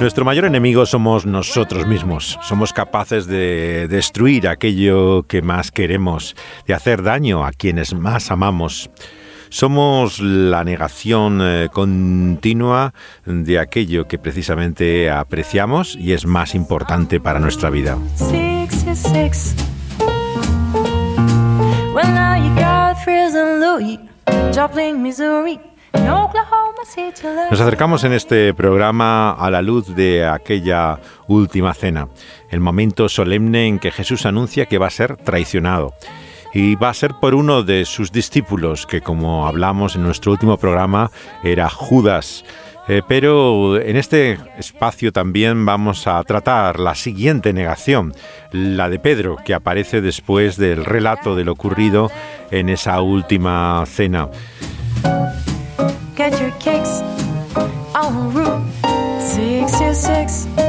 Nuestro 0.00 0.24
mayor 0.24 0.44
enemigo 0.44 0.86
somos 0.86 1.26
nosotros 1.26 1.84
mismos. 1.88 2.38
Somos 2.42 2.72
capaces 2.72 3.26
de 3.26 3.88
destruir 3.88 4.46
aquello 4.46 5.24
que 5.24 5.42
más 5.42 5.72
queremos, 5.72 6.36
de 6.68 6.74
hacer 6.74 7.02
daño 7.02 7.44
a 7.44 7.50
quienes 7.50 7.94
más 7.94 8.30
amamos. 8.30 8.90
Somos 9.48 10.20
la 10.20 10.62
negación 10.62 11.40
eh, 11.42 11.68
continua 11.72 12.94
de 13.26 13.58
aquello 13.58 14.06
que 14.06 14.18
precisamente 14.18 15.10
apreciamos 15.10 15.96
y 15.96 16.12
es 16.12 16.26
más 16.26 16.54
importante 16.54 17.18
para 17.18 17.40
nuestra 17.40 17.68
vida. 17.68 17.98
Nos 27.50 27.60
acercamos 27.60 28.04
en 28.04 28.12
este 28.12 28.54
programa 28.54 29.32
a 29.32 29.50
la 29.50 29.62
luz 29.62 29.94
de 29.94 30.26
aquella 30.26 30.98
última 31.26 31.74
cena, 31.74 32.08
el 32.50 32.60
momento 32.60 33.08
solemne 33.08 33.66
en 33.66 33.78
que 33.78 33.90
Jesús 33.90 34.26
anuncia 34.26 34.66
que 34.66 34.78
va 34.78 34.86
a 34.86 34.90
ser 34.90 35.16
traicionado. 35.16 35.94
Y 36.54 36.76
va 36.76 36.90
a 36.90 36.94
ser 36.94 37.14
por 37.20 37.34
uno 37.34 37.62
de 37.62 37.84
sus 37.84 38.10
discípulos, 38.12 38.86
que 38.86 39.00
como 39.00 39.46
hablamos 39.46 39.96
en 39.96 40.02
nuestro 40.02 40.32
último 40.32 40.56
programa, 40.56 41.10
era 41.42 41.68
Judas. 41.68 42.44
Eh, 42.88 43.02
pero 43.06 43.78
en 43.78 43.96
este 43.96 44.38
espacio 44.58 45.12
también 45.12 45.66
vamos 45.66 46.06
a 46.06 46.22
tratar 46.24 46.80
la 46.80 46.94
siguiente 46.94 47.52
negación, 47.52 48.14
la 48.50 48.88
de 48.88 48.98
Pedro, 48.98 49.36
que 49.44 49.52
aparece 49.52 50.00
después 50.00 50.56
del 50.56 50.86
relato 50.86 51.36
de 51.36 51.44
lo 51.44 51.52
ocurrido 51.52 52.10
en 52.50 52.70
esa 52.70 53.00
última 53.02 53.84
cena. 53.86 54.30
Get 56.18 56.40
your 56.40 56.50
kicks 56.58 57.00
on 57.94 58.34
Route 58.34 58.66
66. 59.20 60.67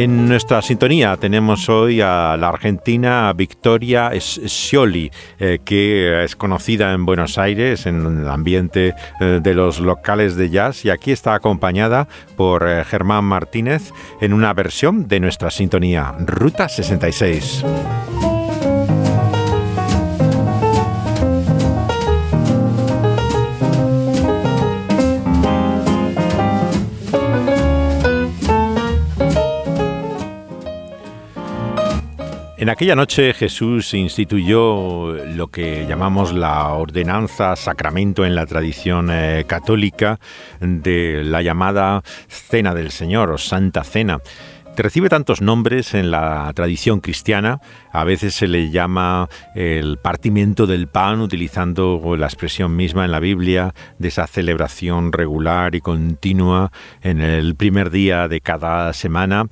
En 0.00 0.28
nuestra 0.28 0.62
sintonía 0.62 1.18
tenemos 1.18 1.68
hoy 1.68 2.00
a 2.00 2.34
la 2.38 2.48
argentina 2.48 3.30
Victoria 3.34 4.10
Scioli, 4.18 5.10
eh, 5.38 5.58
que 5.62 6.24
es 6.24 6.36
conocida 6.36 6.94
en 6.94 7.04
Buenos 7.04 7.36
Aires 7.36 7.84
en 7.84 8.22
el 8.22 8.26
ambiente 8.26 8.94
eh, 9.20 9.40
de 9.42 9.52
los 9.52 9.78
locales 9.78 10.36
de 10.36 10.48
jazz 10.48 10.86
y 10.86 10.90
aquí 10.90 11.12
está 11.12 11.34
acompañada 11.34 12.08
por 12.34 12.66
eh, 12.66 12.82
Germán 12.86 13.26
Martínez 13.26 13.92
en 14.22 14.32
una 14.32 14.54
versión 14.54 15.06
de 15.06 15.20
nuestra 15.20 15.50
sintonía 15.50 16.14
Ruta 16.18 16.70
66. 16.70 17.62
En 32.60 32.68
aquella 32.68 32.94
noche 32.94 33.32
Jesús 33.32 33.94
instituyó 33.94 35.14
lo 35.14 35.46
que 35.46 35.86
llamamos 35.88 36.34
la 36.34 36.68
ordenanza 36.74 37.56
sacramento 37.56 38.26
en 38.26 38.34
la 38.34 38.44
tradición 38.44 39.08
eh, 39.10 39.46
católica 39.46 40.20
de 40.60 41.24
la 41.24 41.40
llamada 41.40 42.02
Cena 42.28 42.74
del 42.74 42.90
Señor 42.90 43.30
o 43.30 43.38
Santa 43.38 43.82
Cena. 43.82 44.20
Recibe 44.76 45.08
tantos 45.08 45.40
nombres 45.40 45.94
en 45.94 46.10
la 46.10 46.52
tradición 46.54 47.00
cristiana, 47.00 47.62
a 47.92 48.04
veces 48.04 48.34
se 48.34 48.48
le 48.48 48.70
llama 48.70 49.28
el 49.54 49.98
partimiento 49.98 50.66
del 50.66 50.88
pan, 50.88 51.20
utilizando 51.20 52.16
la 52.16 52.26
expresión 52.26 52.76
misma 52.76 53.04
en 53.04 53.12
la 53.12 53.20
Biblia 53.20 53.74
de 53.98 54.08
esa 54.08 54.26
celebración 54.26 55.12
regular 55.12 55.74
y 55.74 55.80
continua 55.80 56.72
en 57.02 57.20
el 57.20 57.54
primer 57.54 57.90
día 57.90 58.28
de 58.28 58.40
cada 58.40 58.92
semana. 58.92 59.46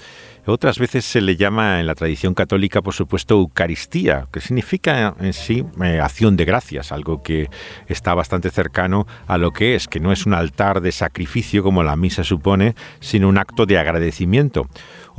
Otras 0.51 0.79
veces 0.79 1.05
se 1.05 1.21
le 1.21 1.37
llama 1.37 1.79
en 1.79 1.87
la 1.87 1.95
tradición 1.95 2.33
católica, 2.33 2.81
por 2.81 2.95
supuesto, 2.95 3.35
Eucaristía, 3.35 4.29
que 4.33 4.41
significa 4.41 5.15
en 5.21 5.35
sí 5.35 5.63
eh, 5.85 6.01
acción 6.01 6.39
de 6.39 6.47
gracias, 6.47 6.91
algo 6.91 7.23
que 7.23 7.51
está 7.87 8.15
bastante 8.15 8.49
cercano 8.49 9.07
a 9.27 9.37
lo 9.37 9.51
que 9.51 9.75
es, 9.75 9.89
que 9.89 10.01
no 10.01 10.11
es 10.11 10.25
un 10.25 10.33
altar 10.33 10.81
de 10.81 10.91
sacrificio 10.91 11.63
como 11.63 11.83
la 11.83 11.97
misa 11.97 12.25
supone, 12.25 12.75
sino 12.99 13.29
un 13.29 13.37
acto 13.37 13.67
de 13.67 13.77
agradecimiento. 13.77 14.69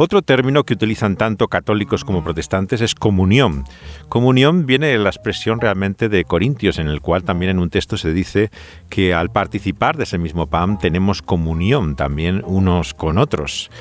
Otro 0.01 0.24
término 0.24 0.63
que 0.63 0.74
utilizan 0.74 1.16
tanto 1.16 1.47
católicos 1.47 2.06
como 2.06 2.24
protestantes 2.24 2.81
es 2.81 2.96
comunión. 3.09 3.64
Comunión 4.08 4.68
viene 4.68 4.86
de 4.86 5.00
la 5.00 5.09
expresión 5.09 5.59
realmente 5.59 6.09
de 6.09 6.25
Corintios, 6.25 6.78
en 6.78 6.88
el 6.88 7.02
cual 7.02 7.24
también 7.24 7.50
en 7.50 7.58
un 7.58 7.72
texto 7.72 7.97
se 7.97 8.14
dice 8.14 8.52
que 8.88 9.16
al 9.16 9.31
participar 9.31 9.97
de 9.97 10.03
ese 10.03 10.20
mismo 10.20 10.46
pan 10.46 10.78
tenemos 10.78 11.24
comunión 11.24 11.96
también 11.96 12.44
unos 12.46 12.94
con 12.94 13.18
otros. 13.18 13.72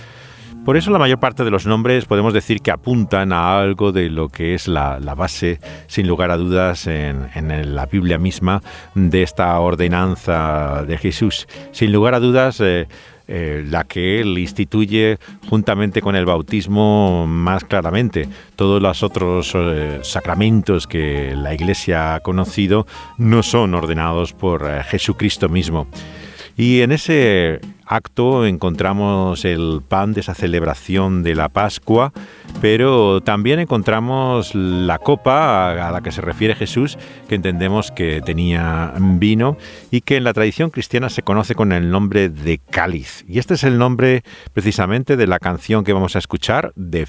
Por 0.65 0.78
eso 0.78 0.91
la 0.91 0.99
mayor 0.99 1.21
parte 1.21 1.44
de 1.44 1.50
los 1.50 1.67
nombres 1.67 2.06
podemos 2.06 2.33
decir 2.33 2.62
que 2.62 2.71
apuntan 2.71 3.34
a 3.34 3.61
algo 3.61 3.93
de 3.93 4.09
lo 4.09 4.31
que 4.31 4.55
es 4.55 4.67
la, 4.67 4.99
base, 5.15 5.61
sin 5.88 6.09
lugar 6.09 6.31
a 6.31 6.38
dudas, 6.38 6.87
en, 6.87 7.75
la 7.75 7.84
Biblia 7.84 8.17
misma 8.17 8.62
de 8.94 9.22
esta 9.22 9.61
ordenanza 9.61 10.84
de 10.87 10.97
Jesús. 10.97 11.47
Sin 11.72 11.93
lugar 11.93 12.15
a 12.15 12.21
dudas, 12.21 12.62
eh, 12.62 12.88
eh, 13.28 13.65
la 13.69 13.84
que 13.84 14.21
él 14.21 14.39
instituye 14.39 15.19
juntamente 15.49 16.00
con 16.00 16.16
el 16.16 16.25
bautismo 16.25 17.27
más 17.27 17.65
claramente. 17.65 18.28
Todos 18.56 18.83
los 18.83 19.03
otros 19.03 19.53
eh, 19.55 20.00
sacramentos 20.03 20.87
que 20.87 21.34
la 21.37 21.55
Iglesia 21.55 22.15
ha 22.15 22.21
conocido 22.21 22.87
no 23.19 23.43
son 23.43 23.75
ordenados 23.75 24.33
por 24.33 24.67
Jesucristo 24.84 25.49
mismo. 25.49 25.87
Y 26.56 26.81
en 26.81 26.91
ese 26.91 27.61
acto 27.88 28.47
encontramos 28.47 29.44
el 29.44 29.82
pan 29.87 30.12
de 30.12 30.21
esa 30.21 30.34
celebración 30.34 31.22
de 31.22 31.34
la 31.34 31.49
Pascua, 31.49 32.12
pero 32.60 33.21
también 33.22 33.59
encontramos 33.59 34.54
la 34.54 34.99
copa 34.99 35.88
a 35.88 35.91
la 35.91 36.00
que 36.00 36.12
se 36.12 36.21
refiere 36.21 36.54
Jesús, 36.54 36.99
que 37.28 37.34
entendemos 37.34 37.91
que 37.91 38.21
tenía 38.21 38.93
vino 38.99 39.56
y 39.91 40.03
que 40.03 40.16
en 40.16 40.25
la 40.25 40.32
tradición 40.32 40.71
cristiana 40.71 41.09
se 41.09 41.22
conoce 41.22 41.54
con 41.54 41.72
el 41.72 41.91
nombre 41.91 42.28
de 42.28 42.59
cáliz. 42.59 43.25
Y 43.26 43.38
este 43.38 43.54
es 43.54 43.65
el 43.65 43.78
nombre 43.78 44.22
precisamente 44.53 45.16
de 45.16 45.26
la 45.26 45.38
canción 45.38 45.84
que 45.84 45.93
vamos 45.93 46.16
a 46.16 46.19
escuchar 46.19 46.72
de 46.76 47.06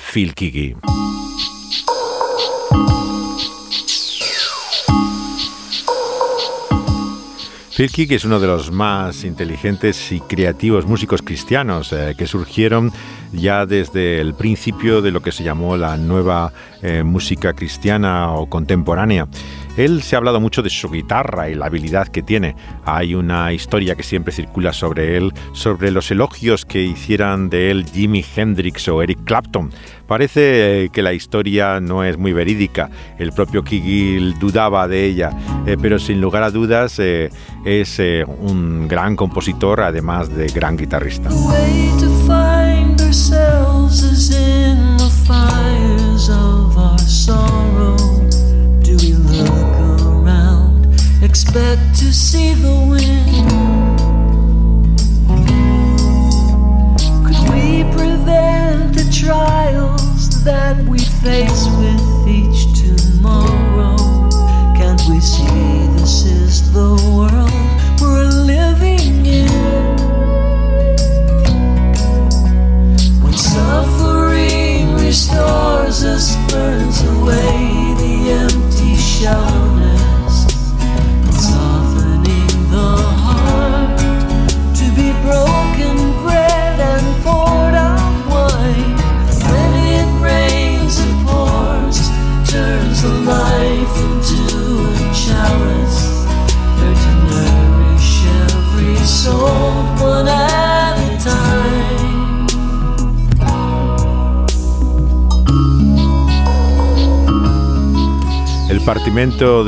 Phil 7.88 8.12
es 8.12 8.26
uno 8.26 8.42
de 8.42 8.48
los 8.48 8.74
más 8.74 9.24
inteligentes 9.24 10.12
y 10.12 10.20
creativos 10.20 10.86
músicos 10.86 11.22
cristianos 11.22 11.94
eh, 11.94 12.14
que 12.18 12.28
surgieron 12.28 12.92
ya 13.34 13.66
desde 13.66 14.20
el 14.22 14.34
principio 14.34 15.02
de 15.02 15.12
lo 15.12 15.22
que 15.22 15.32
se 15.32 15.44
llamó 15.44 15.78
la 15.78 15.98
nueva 15.98 16.52
eh, 16.82 17.04
música 17.04 17.54
cristiana 17.54 18.32
o 18.34 18.50
contemporánea. 18.50 19.28
Él 19.78 20.02
se 20.02 20.16
ha 20.16 20.20
hablado 20.20 20.42
mucho 20.42 20.62
de 20.62 20.70
su 20.70 20.90
guitarra 20.90 21.50
y 21.50 21.56
la 21.56 21.68
habilidad 21.68 22.08
que 22.08 22.22
tiene. 22.22 22.56
Hay 22.86 23.16
una 23.16 23.54
historia 23.54 23.96
que 23.96 24.04
siempre 24.04 24.34
circula 24.34 24.74
sobre 24.74 25.16
él, 25.16 25.32
sobre 25.54 25.92
los 25.92 26.12
elogios 26.12 26.66
que 26.66 26.82
hicieran 26.84 27.50
de 27.50 27.72
él 27.72 27.86
Jimi 27.86 28.26
Hendrix 28.36 28.90
o 28.90 29.02
Eric 29.02 29.24
Clapton. 29.24 29.72
Parece 30.06 30.86
eh, 30.86 30.90
que 30.90 31.02
la 31.02 31.14
historia 31.14 31.80
no 31.80 32.04
es 32.04 32.18
muy 32.18 32.34
verídica. 32.34 32.90
El 33.18 33.32
propio 33.32 33.64
Kigil 33.64 34.38
dudaba 34.40 34.88
de 34.88 35.06
ella, 35.06 35.32
eh, 35.66 35.78
pero 35.82 35.98
sin 35.98 36.20
lugar 36.20 36.44
a 36.44 36.52
dudas 36.52 37.00
es 37.00 38.02
un 38.26 38.88
gran 38.88 39.16
compositor, 39.16 39.82
además 39.82 40.36
de 40.36 40.48
gran 40.48 40.76
guitarrista. 40.76 41.30
ourselves 43.10 44.04
as 44.04 44.30
in 44.30 44.98
the 44.98 45.10
fires 45.26 46.30
of 46.30 46.78
our 46.78 47.00
sorrow? 47.00 47.98
Do 48.84 48.96
we 48.98 49.14
look 49.14 49.74
around, 50.06 50.94
expect 51.24 51.98
to 52.02 52.14
see 52.14 52.54
the 52.54 52.89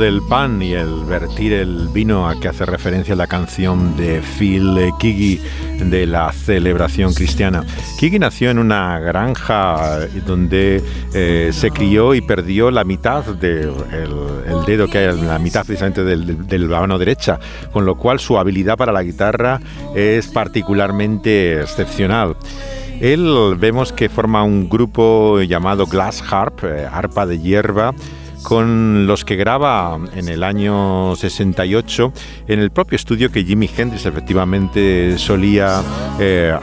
del 0.02 0.20
pan 0.20 0.60
y 0.60 0.72
el 0.72 1.04
vertir 1.04 1.52
el 1.52 1.86
vino 1.86 2.28
a 2.28 2.34
que 2.40 2.48
hace 2.48 2.66
referencia 2.66 3.14
la 3.14 3.28
canción 3.28 3.96
de 3.96 4.20
Phil 4.20 4.76
Kigi 4.98 5.40
de 5.78 6.06
la 6.08 6.32
celebración 6.32 7.14
cristiana. 7.14 7.64
Kigi 8.00 8.18
nació 8.18 8.50
en 8.50 8.58
una 8.58 8.98
granja 8.98 10.00
donde 10.26 10.82
eh, 11.14 11.50
se 11.52 11.70
crió 11.70 12.14
y 12.14 12.20
perdió 12.20 12.72
la 12.72 12.82
mitad 12.82 13.24
del 13.26 13.70
el 13.92 14.64
dedo 14.66 14.88
que 14.88 14.98
hay, 14.98 15.16
la 15.22 15.38
mitad 15.38 15.64
precisamente 15.64 16.02
del, 16.02 16.48
del, 16.48 16.68
la 16.68 16.80
mano 16.80 16.98
derecha, 16.98 17.38
con 17.72 17.84
lo 17.84 17.94
cual 17.94 18.18
su 18.18 18.36
habilidad 18.36 18.76
para 18.76 18.90
la 18.90 19.04
guitarra 19.04 19.60
es 19.94 20.26
particularmente 20.26 21.60
excepcional. 21.60 22.34
Él 23.00 23.56
vemos 23.56 23.92
que 23.92 24.08
forma 24.08 24.42
un 24.42 24.68
grupo 24.68 25.40
llamado 25.42 25.86
Glass 25.86 26.24
Harp, 26.28 26.64
eh, 26.64 26.88
arpa 26.90 27.24
de 27.24 27.38
hierba, 27.38 27.94
con 28.42 29.06
los 29.06 29.24
que 29.24 29.36
graba 29.36 29.98
en 30.14 30.28
el 30.28 30.42
año 30.42 31.14
68 31.16 32.12
en 32.48 32.60
el 32.60 32.70
propio 32.70 32.96
estudio 32.96 33.30
que 33.30 33.44
Jimi 33.44 33.70
Hendrix 33.74 34.06
efectivamente 34.06 35.18
solía 35.18 35.82
eh, 36.18 36.56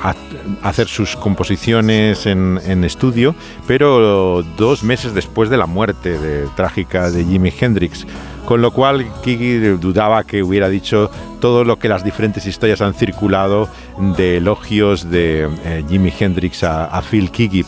hacer 0.62 0.88
sus 0.88 1.16
composiciones 1.16 2.26
en, 2.26 2.84
estudio, 2.84 3.36
pero 3.68 4.44
dos 4.58 4.84
meses 4.84 5.14
después 5.14 5.50
de 5.50 5.58
la 5.58 5.66
muerte 5.66 6.18
trágica 6.56 7.12
de 7.12 7.26
Jimi 7.26 7.54
Hendrix. 7.60 8.06
Con 8.46 8.62
lo 8.62 8.72
cual 8.72 9.06
Kiki 9.24 9.58
dudaba 9.78 10.24
que 10.24 10.42
hubiera 10.42 10.70
dicho 10.70 11.12
todo 11.40 11.64
lo 11.64 11.78
que 11.78 11.88
las 11.88 12.04
diferentes 12.04 12.48
historias 12.48 12.82
han 12.82 12.96
circulado 12.96 13.70
de 14.18 14.38
elogios 14.38 15.12
de 15.12 15.48
eh, 15.66 15.84
Jimi 15.88 16.12
Hendrix 16.18 16.64
a, 16.64 16.86
a 16.86 17.02
Phil 17.02 17.30
Kiki. 17.30 17.64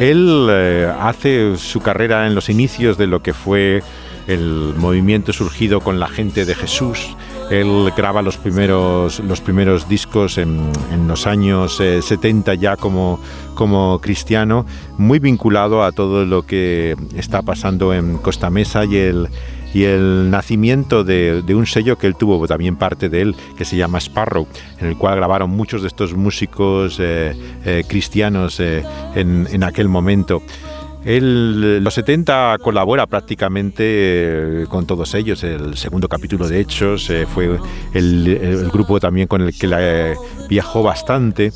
Él 0.00 0.48
eh, 0.50 0.92
hace 1.00 1.56
su 1.56 1.80
carrera 1.80 2.26
en 2.26 2.34
los 2.34 2.48
inicios 2.50 2.98
de 2.98 3.06
lo 3.06 3.22
que 3.22 3.32
fue 3.32 3.82
el 4.26 4.74
movimiento 4.76 5.32
surgido 5.32 5.80
con 5.80 6.00
la 6.00 6.08
gente 6.08 6.44
de 6.44 6.54
Jesús. 6.54 7.16
Él 7.50 7.92
graba 7.96 8.22
los 8.22 8.36
primeros, 8.36 9.20
los 9.20 9.40
primeros 9.40 9.88
discos 9.88 10.36
en, 10.36 10.72
los 11.06 11.26
años 11.26 11.80
eh, 11.80 12.02
70 12.02 12.54
ya 12.54 12.76
como, 12.76 13.20
como 13.54 14.00
cristiano, 14.00 14.66
muy 14.98 15.18
vinculado 15.18 15.82
a 15.84 15.92
todo 15.92 16.26
lo 16.26 16.42
que 16.42 16.96
está 17.14 17.42
pasando 17.42 17.94
en 17.94 18.18
Costa 18.18 18.50
Mesa 18.50 18.84
y 18.84 18.96
el, 18.96 19.28
y 19.76 19.84
el 19.84 20.30
nacimiento 20.30 21.04
de, 21.04 21.42
de, 21.42 21.54
un 21.54 21.66
sello 21.66 21.98
que 21.98 22.06
él 22.06 22.16
tuvo 22.16 22.48
también 22.48 22.76
parte 22.76 23.10
de 23.10 23.20
él, 23.20 23.36
que 23.58 23.66
se 23.66 23.76
llama 23.76 23.98
Sparrow, 23.98 24.48
en 24.80 24.86
el 24.86 24.96
cual 24.96 25.16
grabaron 25.16 25.50
muchos 25.50 25.82
de 25.82 25.88
estos 25.88 26.14
músicos 26.14 26.96
eh, 26.98 27.36
eh, 27.62 27.84
cristianos 27.86 28.58
eh, 28.58 28.82
en, 29.14 29.46
en, 29.52 29.62
aquel 29.62 29.88
momento. 29.88 30.40
Él, 31.04 31.84
los 31.84 31.92
70 31.92 32.56
colabora 32.62 33.06
prácticamente 33.06 34.64
con 34.70 34.86
todos 34.86 35.12
ellos. 35.14 35.44
El 35.44 35.76
segundo 35.76 36.08
capítulo 36.08 36.48
de 36.48 36.60
Hechos 36.60 37.12
fue 37.34 37.60
el, 37.92 38.26
el, 38.28 38.70
grupo 38.70 38.98
también 38.98 39.28
con 39.28 39.42
el 39.42 39.52
que 39.58 40.16
viajó 40.48 40.82
bastante. 40.82 41.52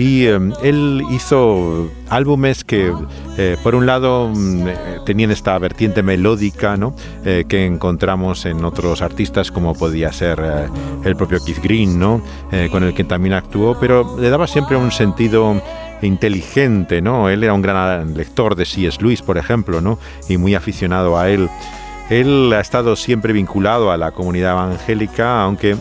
Y 0.00 0.24
eh, 0.24 0.38
él 0.62 1.02
hizo 1.10 1.90
álbumes 2.08 2.64
que, 2.64 2.90
eh, 3.36 3.58
por 3.62 3.74
un 3.74 3.84
lado, 3.84 4.30
mm, 4.34 5.04
tenían 5.04 5.30
esta 5.30 5.58
vertiente 5.58 6.02
melódica 6.02 6.78
¿no? 6.78 6.94
eh, 7.26 7.44
que 7.46 7.66
encontramos 7.66 8.46
en 8.46 8.64
otros 8.64 9.02
artistas, 9.02 9.50
como 9.50 9.74
podía 9.74 10.10
ser 10.10 10.42
el 11.04 11.16
propio 11.16 11.38
Keith 11.44 11.62
Green, 11.62 11.98
¿no? 11.98 12.22
con 12.70 12.82
el 12.82 12.94
que 12.94 13.04
también 13.04 13.34
actuó, 13.34 13.76
pero 13.78 14.16
le 14.18 14.30
daba 14.30 14.46
siempre 14.46 14.74
un 14.74 14.90
sentido 14.90 15.60
inteligente, 16.00 17.02
¿no? 17.02 17.28
Él 17.28 17.44
era 17.44 17.52
un 17.52 17.60
gran 17.60 18.14
lector 18.14 18.56
de 18.56 18.64
C.S. 18.64 19.02
Lewis, 19.02 19.20
por 19.20 19.36
ejemplo, 19.36 19.82
¿no? 19.82 19.98
Y 20.30 20.38
muy 20.38 20.54
aficionado 20.54 21.18
a 21.18 21.28
él. 21.28 21.50
Él 22.08 22.50
ha 22.54 22.60
estado 22.60 22.96
siempre 22.96 23.34
vinculado 23.34 23.92
a 23.92 23.98
la 23.98 24.12
comunidad 24.12 24.52
evangélica, 24.52 25.42
aunque 25.42 25.76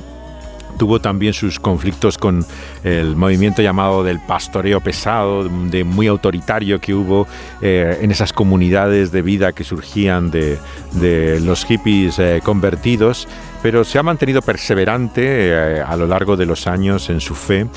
tuvo 0.80 1.00
también 1.00 1.34
sus 1.34 1.60
conflictos 1.60 2.18
con 2.18 2.44
el 2.84 3.16
movimiento 3.16 3.62
llamado 3.62 4.04
del 4.04 4.20
pastoreo 4.20 4.80
pesado, 4.80 5.44
de 5.48 5.84
muy 5.84 6.08
autoritario 6.08 6.80
que 6.80 6.96
hubo 6.96 7.28
eh, 7.62 8.00
en 8.02 8.10
esas 8.10 8.34
comunidades 8.34 9.12
de 9.12 9.22
vida 9.22 9.52
que 9.52 9.64
surgían 9.64 10.32
de, 10.32 10.58
de 10.94 11.40
los 11.42 11.66
hippies 11.66 12.18
eh, 12.18 12.40
convertidos, 12.44 13.28
pero 13.62 13.84
se 13.84 14.00
ha 14.00 14.04
mantenido 14.04 14.42
perseverante 14.42 15.24
eh, 15.26 15.82
a 15.82 15.96
lo 15.96 16.08
largo 16.08 16.38
de 16.38 16.46
los 16.46 16.68
años 16.68 17.10
en 17.10 17.20
su 17.20 17.36
fe 17.36 17.68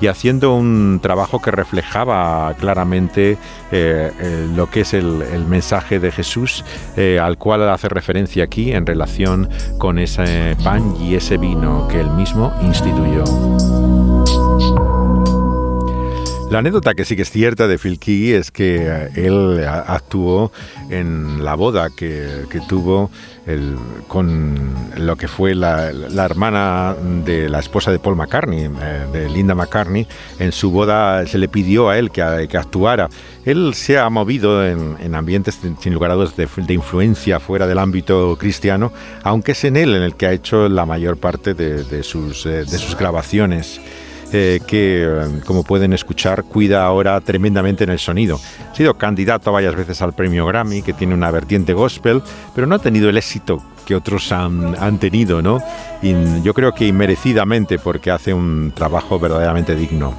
y 0.00 0.06
haciendo 0.06 0.54
un 0.54 1.00
trabajo 1.02 1.40
que 1.40 1.50
reflejaba 1.50 2.54
claramente 2.58 3.38
eh, 3.70 4.10
eh, 4.20 4.48
lo 4.54 4.68
que 4.68 4.80
es 4.80 4.94
el, 4.94 5.24
mensaje 5.48 6.00
de 6.00 6.10
Jesús, 6.10 6.64
al 7.20 7.36
cual 7.36 7.68
hace 7.68 7.88
referencia 7.88 8.44
aquí 8.44 8.72
en 8.72 8.86
relación 8.86 9.48
con 9.78 9.98
ese 9.98 10.56
pan 10.64 10.94
y 11.00 11.14
ese 11.14 11.36
vino 11.36 11.88
que 11.88 12.00
él 12.00 12.10
mismo 12.10 12.52
instituyó. 12.62 13.24
La 16.52 16.58
anécdota 16.58 16.92
que 16.92 17.06
sí 17.06 17.16
que 17.16 17.22
es 17.22 17.30
cierta 17.30 17.66
de 17.66 17.78
Phil 17.78 17.98
Key 17.98 18.32
es 18.32 18.50
que 18.50 19.08
él 19.16 19.64
actuó 19.66 20.52
en 20.90 21.42
la 21.42 21.54
boda 21.54 21.88
que, 21.88 22.44
que 22.50 22.60
tuvo 22.60 23.10
el, 23.46 23.74
con 24.06 24.70
lo 24.98 25.16
que 25.16 25.28
fue 25.28 25.54
la, 25.54 25.90
la, 25.92 26.26
hermana 26.26 26.94
de 27.24 27.48
la 27.48 27.58
esposa 27.58 27.90
de 27.90 27.98
Paul 27.98 28.16
McCartney, 28.16 28.66
eh, 28.66 29.06
de 29.14 29.30
Linda 29.30 29.54
McCartney. 29.54 30.06
En 30.40 30.52
su 30.52 30.70
boda 30.70 31.26
se 31.26 31.38
le 31.38 31.48
pidió 31.48 31.88
a 31.88 31.96
él 31.96 32.10
que, 32.10 32.46
que 32.50 32.58
actuara. 32.58 33.08
Él 33.46 33.72
se 33.72 33.98
ha 33.98 34.10
movido 34.10 34.62
en, 34.66 34.98
en 35.00 35.14
ambientes, 35.14 35.58
sin 35.80 35.94
lugar 35.94 36.10
a 36.10 36.14
dudas, 36.16 36.36
de, 36.36 36.46
de, 36.54 36.74
influencia 36.74 37.40
fuera 37.40 37.66
del 37.66 37.78
ámbito 37.78 38.36
cristiano, 38.38 38.92
aunque 39.22 39.52
es 39.52 39.64
en 39.64 39.78
él 39.78 39.94
en 39.94 40.02
el 40.02 40.16
que 40.16 40.26
ha 40.26 40.32
hecho 40.32 40.68
la 40.68 40.84
mayor 40.84 41.16
parte 41.16 41.54
de, 41.54 41.82
de 41.84 42.02
sus, 42.02 42.44
eh, 42.44 42.66
de 42.66 42.78
sus 42.78 42.94
grabaciones 42.94 43.80
eh, 44.32 44.60
que, 44.66 45.40
como 45.44 45.62
pueden 45.62 45.92
escuchar, 45.92 46.44
cuida 46.44 46.84
ahora 46.84 47.20
tremendamente 47.20 47.84
en 47.84 47.90
el 47.90 47.98
sonido. 47.98 48.40
Ha 48.70 48.74
sido 48.74 48.94
candidato 48.94 49.52
varias 49.52 49.74
veces 49.74 50.00
al 50.02 50.12
premio 50.12 50.46
Grammy, 50.46 50.82
que 50.82 50.92
tiene 50.92 51.14
una 51.14 51.30
vertiente 51.30 51.72
gospel, 51.72 52.22
pero 52.54 52.66
no 52.66 52.76
ha 52.76 52.78
tenido 52.78 53.08
el 53.08 53.16
éxito 53.16 53.62
que 53.84 53.94
otros 53.94 54.32
han, 54.32 54.76
han 54.78 54.98
tenido, 54.98 55.42
¿no? 55.42 55.60
Y 56.02 56.14
yo 56.42 56.54
creo 56.54 56.72
que 56.72 56.86
inmerecidamente, 56.86 57.78
porque 57.78 58.10
hace 58.10 58.32
un 58.32 58.72
trabajo 58.74 59.18
verdaderamente 59.18 59.74
digno. 59.74 60.14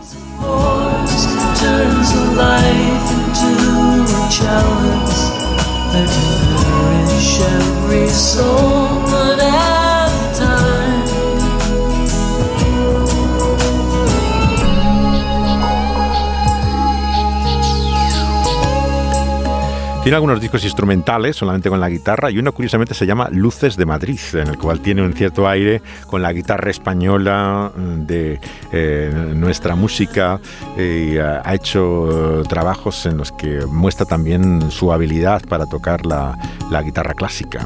Tiene 20.03 20.17
algunos 20.17 20.41
discos 20.41 20.65
instrumentales, 20.65 21.37
solamente 21.37 21.69
con 21.69 21.79
la 21.79 21.87
guitarra, 21.87 22.29
y 22.29 22.37
uno 22.37 22.51
curiosamente 22.51 22.93
se 22.93 23.05
llama 23.05 23.29
Luces 23.31 23.77
de 23.77 23.85
Madrid, 23.85 24.19
en 24.33 24.49
el 24.49 24.57
cual 24.57 24.81
tiene 24.81 25.01
un 25.01 25.13
cierto 25.13 25.47
aire 25.47 25.81
con 26.07 26.21
la 26.21 26.33
guitarra 26.33 26.69
española 26.69 27.71
de 27.77 28.37
eh, 28.73 29.31
nuestra 29.33 29.75
música. 29.75 30.41
Y, 30.77 31.17
uh, 31.17 31.39
ha 31.45 31.55
hecho 31.55 32.43
trabajos 32.49 33.05
en 33.05 33.15
los 33.15 33.31
que 33.31 33.65
muestra 33.65 34.05
también 34.05 34.69
su 34.71 34.91
habilidad 34.91 35.41
para 35.47 35.67
tocar 35.67 36.05
la, 36.05 36.37
la 36.69 36.81
guitarra 36.81 37.13
clásica. 37.13 37.65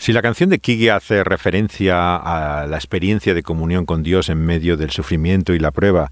Si 0.00 0.14
la 0.14 0.22
canción 0.22 0.48
de 0.48 0.60
Kiki 0.60 0.88
hace 0.88 1.22
referencia 1.24 2.16
a 2.16 2.66
la 2.66 2.76
experiencia 2.78 3.34
de 3.34 3.42
comunión 3.42 3.84
con 3.84 4.02
Dios 4.02 4.30
en 4.30 4.38
medio 4.38 4.78
del 4.78 4.88
sufrimiento 4.88 5.52
y 5.52 5.58
la 5.58 5.72
prueba, 5.72 6.10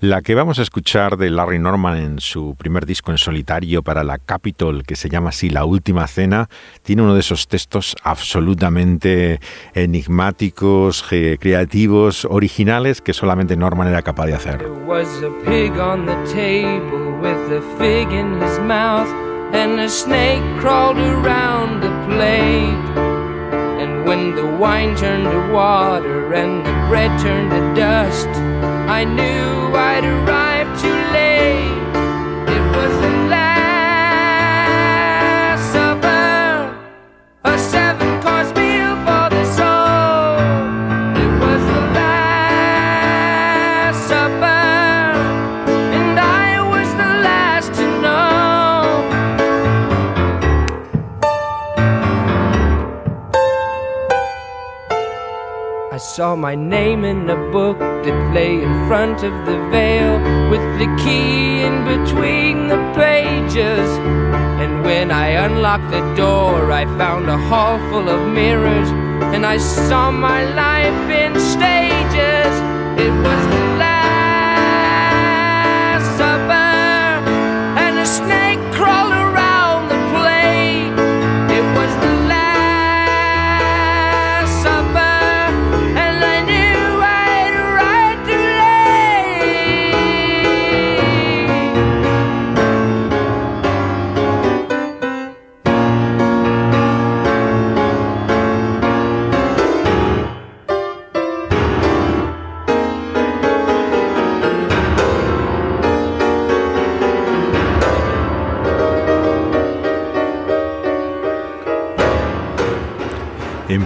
la 0.00 0.22
que 0.22 0.34
vamos 0.34 0.58
a 0.58 0.62
escuchar 0.62 1.16
de 1.16 1.30
Larry 1.30 1.58
Norman 1.58 1.98
en 1.98 2.20
su 2.20 2.54
primer 2.56 2.86
disco 2.86 3.10
en 3.10 3.18
solitario 3.18 3.82
para 3.82 4.02
la 4.02 4.18
Capitol, 4.18 4.84
que 4.84 4.96
se 4.96 5.08
llama 5.08 5.28
así 5.28 5.50
La 5.50 5.64
Última 5.64 6.06
Cena, 6.06 6.48
tiene 6.82 7.02
uno 7.02 7.14
de 7.14 7.20
esos 7.20 7.48
textos 7.48 7.94
absolutamente 8.02 9.40
enigmáticos, 9.74 11.04
creativos, 11.38 12.24
originales, 12.24 13.00
que 13.00 13.12
solamente 13.12 13.56
Norman 13.56 13.88
era 13.88 14.02
capaz 14.02 14.26
de 14.26 14.34
hacer. 14.34 14.66
and 19.52 19.80
a 19.80 19.88
snake 19.88 20.42
crawled 20.60 20.98
around 20.98 21.80
the 21.82 21.90
plate. 22.06 22.86
And 23.82 24.06
when 24.06 24.34
the 24.34 24.46
wine 24.46 24.94
turned 24.94 25.24
to 25.24 25.52
water 25.52 26.32
and 26.32 26.64
the 26.64 26.72
bread 26.88 27.18
turned 27.20 27.50
to 27.50 27.74
dust, 27.74 28.28
I 28.92 29.04
knew 29.04 29.76
I'd 29.76 30.04
arrived 30.04 30.49
saw 56.16 56.34
my 56.34 56.56
name 56.56 57.04
in 57.04 57.30
a 57.30 57.36
book 57.52 57.78
that 57.78 58.34
lay 58.34 58.60
in 58.60 58.88
front 58.88 59.22
of 59.22 59.32
the 59.46 59.56
veil 59.70 60.18
with 60.50 60.60
the 60.80 60.88
key 61.04 61.62
in 61.62 61.84
between 61.84 62.66
the 62.66 62.78
pages. 62.98 63.88
And 64.62 64.82
when 64.82 65.12
I 65.12 65.28
unlocked 65.46 65.92
the 65.92 66.02
door, 66.16 66.72
I 66.72 66.84
found 66.98 67.28
a 67.28 67.38
hall 67.38 67.78
full 67.90 68.08
of 68.08 68.26
mirrors 68.26 68.90
and 69.34 69.46
I 69.46 69.58
saw 69.58 70.10
my 70.10 70.42
life 70.64 71.10
in 71.22 71.38
stages. 71.38 72.52
It 73.06 73.12
was 73.26 73.42
the 73.54 73.64
last 73.84 74.86
supper, 76.18 76.74
and 77.84 77.98
a 78.00 78.04
snake 78.04 78.39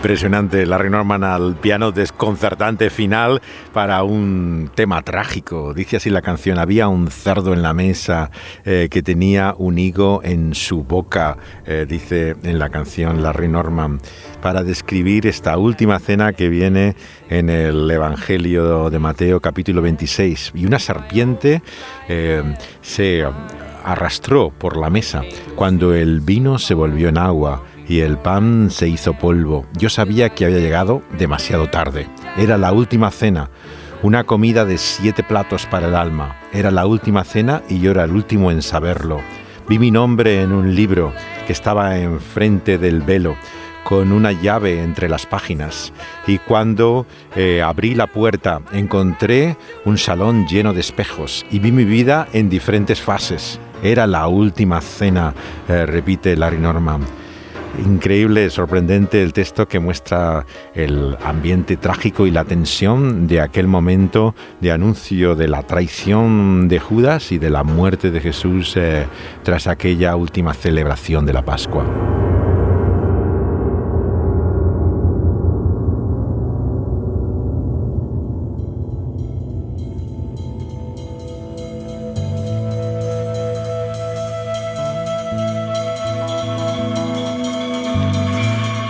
Impresionante, 0.04 0.66
Larry 0.66 0.90
Norman 0.90 1.24
al 1.24 1.56
piano 1.56 1.90
desconcertante 1.90 2.90
final 2.90 3.40
para 3.72 4.02
un 4.02 4.70
tema 4.74 5.00
trágico. 5.00 5.72
Dice 5.72 5.96
así 5.96 6.10
la 6.10 6.20
canción, 6.20 6.58
había 6.58 6.88
un 6.88 7.10
cerdo 7.10 7.54
en 7.54 7.62
la 7.62 7.72
mesa 7.72 8.30
eh, 8.66 8.88
que 8.90 9.02
tenía 9.02 9.54
un 9.56 9.78
higo 9.78 10.20
en 10.22 10.54
su 10.54 10.84
boca, 10.84 11.38
eh, 11.64 11.86
dice 11.88 12.36
en 12.42 12.58
la 12.58 12.68
canción 12.68 13.22
Larry 13.22 13.48
Norman, 13.48 13.98
para 14.42 14.62
describir 14.62 15.26
esta 15.26 15.56
última 15.56 15.98
cena 16.00 16.34
que 16.34 16.50
viene 16.50 16.96
en 17.30 17.48
el 17.48 17.90
Evangelio 17.90 18.90
de 18.90 18.98
Mateo 18.98 19.40
capítulo 19.40 19.80
26. 19.80 20.52
Y 20.54 20.66
una 20.66 20.80
serpiente 20.80 21.62
eh, 22.10 22.42
se 22.82 23.24
arrastró 23.84 24.50
por 24.50 24.76
la 24.76 24.90
mesa 24.90 25.22
cuando 25.54 25.94
el 25.94 26.20
vino 26.20 26.58
se 26.58 26.74
volvió 26.74 27.08
en 27.08 27.16
agua 27.16 27.62
y 27.88 28.00
el 28.00 28.18
pan 28.18 28.70
se 28.70 28.88
hizo 28.88 29.14
polvo. 29.14 29.66
Yo 29.76 29.88
sabía 29.88 30.30
que 30.30 30.44
había 30.44 30.58
llegado 30.58 31.02
demasiado 31.18 31.68
tarde. 31.68 32.08
Era 32.36 32.58
la 32.58 32.72
última 32.72 33.10
cena, 33.10 33.50
una 34.02 34.24
comida 34.24 34.64
de 34.64 34.78
siete 34.78 35.22
platos 35.22 35.66
para 35.66 35.88
el 35.88 35.94
alma. 35.94 36.36
Era 36.52 36.70
la 36.70 36.86
última 36.86 37.24
cena 37.24 37.62
y 37.68 37.80
yo 37.80 37.90
era 37.90 38.04
el 38.04 38.12
último 38.12 38.50
en 38.50 38.62
saberlo. 38.62 39.20
Vi 39.68 39.78
mi 39.78 39.90
nombre 39.90 40.42
en 40.42 40.52
un 40.52 40.74
libro 40.74 41.12
que 41.46 41.52
estaba 41.52 41.98
enfrente 41.98 42.76
del 42.78 43.00
velo 43.00 43.36
con 43.84 44.12
una 44.12 44.32
llave 44.32 44.82
entre 44.82 45.08
las 45.08 45.26
páginas 45.26 45.92
y 46.26 46.38
cuando 46.38 47.06
eh, 47.36 47.62
abrí 47.62 47.94
la 47.94 48.06
puerta 48.06 48.62
encontré 48.72 49.56
un 49.84 49.98
salón 49.98 50.46
lleno 50.46 50.72
de 50.72 50.80
espejos 50.80 51.44
y 51.50 51.58
vi 51.58 51.70
mi 51.70 51.84
vida 51.84 52.26
en 52.32 52.48
diferentes 52.48 53.00
fases. 53.00 53.60
Era 53.82 54.06
la 54.06 54.26
última 54.26 54.80
cena, 54.80 55.34
eh, 55.68 55.84
repite 55.86 56.36
Larry 56.36 56.58
Norman. 56.58 57.02
Increíble, 57.82 58.50
sorprendente 58.50 59.22
el 59.22 59.32
texto 59.32 59.66
que 59.66 59.80
muestra 59.80 60.46
el 60.74 61.16
ambiente 61.24 61.76
trágico 61.76 62.26
y 62.26 62.30
la 62.30 62.44
tensión 62.44 63.26
de 63.26 63.40
aquel 63.40 63.66
momento 63.66 64.34
de 64.60 64.70
anuncio 64.70 65.34
de 65.34 65.48
la 65.48 65.62
traición 65.62 66.68
de 66.68 66.78
Judas 66.78 67.32
y 67.32 67.38
de 67.38 67.50
la 67.50 67.64
muerte 67.64 68.10
de 68.10 68.20
Jesús 68.20 68.76
eh, 68.76 69.06
tras 69.42 69.66
aquella 69.66 70.14
última 70.14 70.54
celebración 70.54 71.26
de 71.26 71.32
la 71.32 71.44
Pascua. 71.44 72.23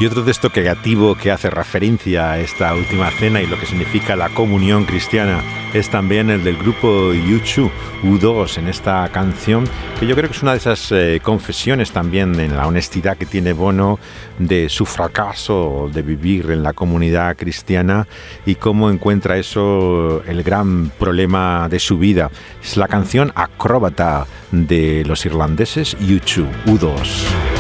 Y 0.01 0.07
otro 0.07 0.25
texto 0.25 0.51
creativo 0.51 1.15
que 1.15 1.31
hace 1.31 1.51
referencia 1.51 2.33
a 2.33 2.41
esta 2.41 2.75
última 2.75 3.11
cena 3.13 3.41
y 3.41 3.47
lo 3.47 3.59
que 3.59 3.67
significa 3.67 4.17
la 4.17 4.29
comunión 4.29 4.85
cristiana 4.85 5.41
es 5.73 5.89
también 5.89 6.31
el 6.31 6.43
del 6.43 6.57
grupo 6.57 7.13
U2, 7.13 7.71
U2 8.03 8.59
en 8.59 8.69
esta 8.69 9.09
canción, 9.13 9.65
que 9.99 10.07
yo 10.07 10.17
creo 10.17 10.29
que 10.29 10.37
es 10.37 10.43
una 10.43 10.53
de 10.53 10.59
esas 10.59 10.91
eh, 10.91 11.21
confesiones 11.23 11.93
también 11.93 12.39
en 12.41 12.57
la 12.57 12.67
honestidad 12.67 13.17
que 13.17 13.27
tiene 13.27 13.53
Bono 13.53 14.01
de 14.39 14.69
su 14.69 14.85
fracaso 14.85 15.89
de 15.93 16.03
vivir 16.03 16.51
en 16.51 16.65
la 16.65 16.73
comunidad 16.73 17.37
cristiana 17.37 18.07
y 18.45 18.57
cómo 18.57 18.91
encuentra 18.91 19.37
eso 19.37 20.25
el 20.27 20.43
gran 20.43 20.91
problema 20.91 21.69
de 21.69 21.79
su 21.79 21.99
vida. 21.99 22.31
Es 22.63 22.77
la 22.77 22.89
canción 22.89 23.33
Acróbata 23.37 24.27
de 24.51 25.05
los 25.07 25.25
irlandeses 25.25 25.97
U2, 25.99 26.47
U2. 26.67 27.54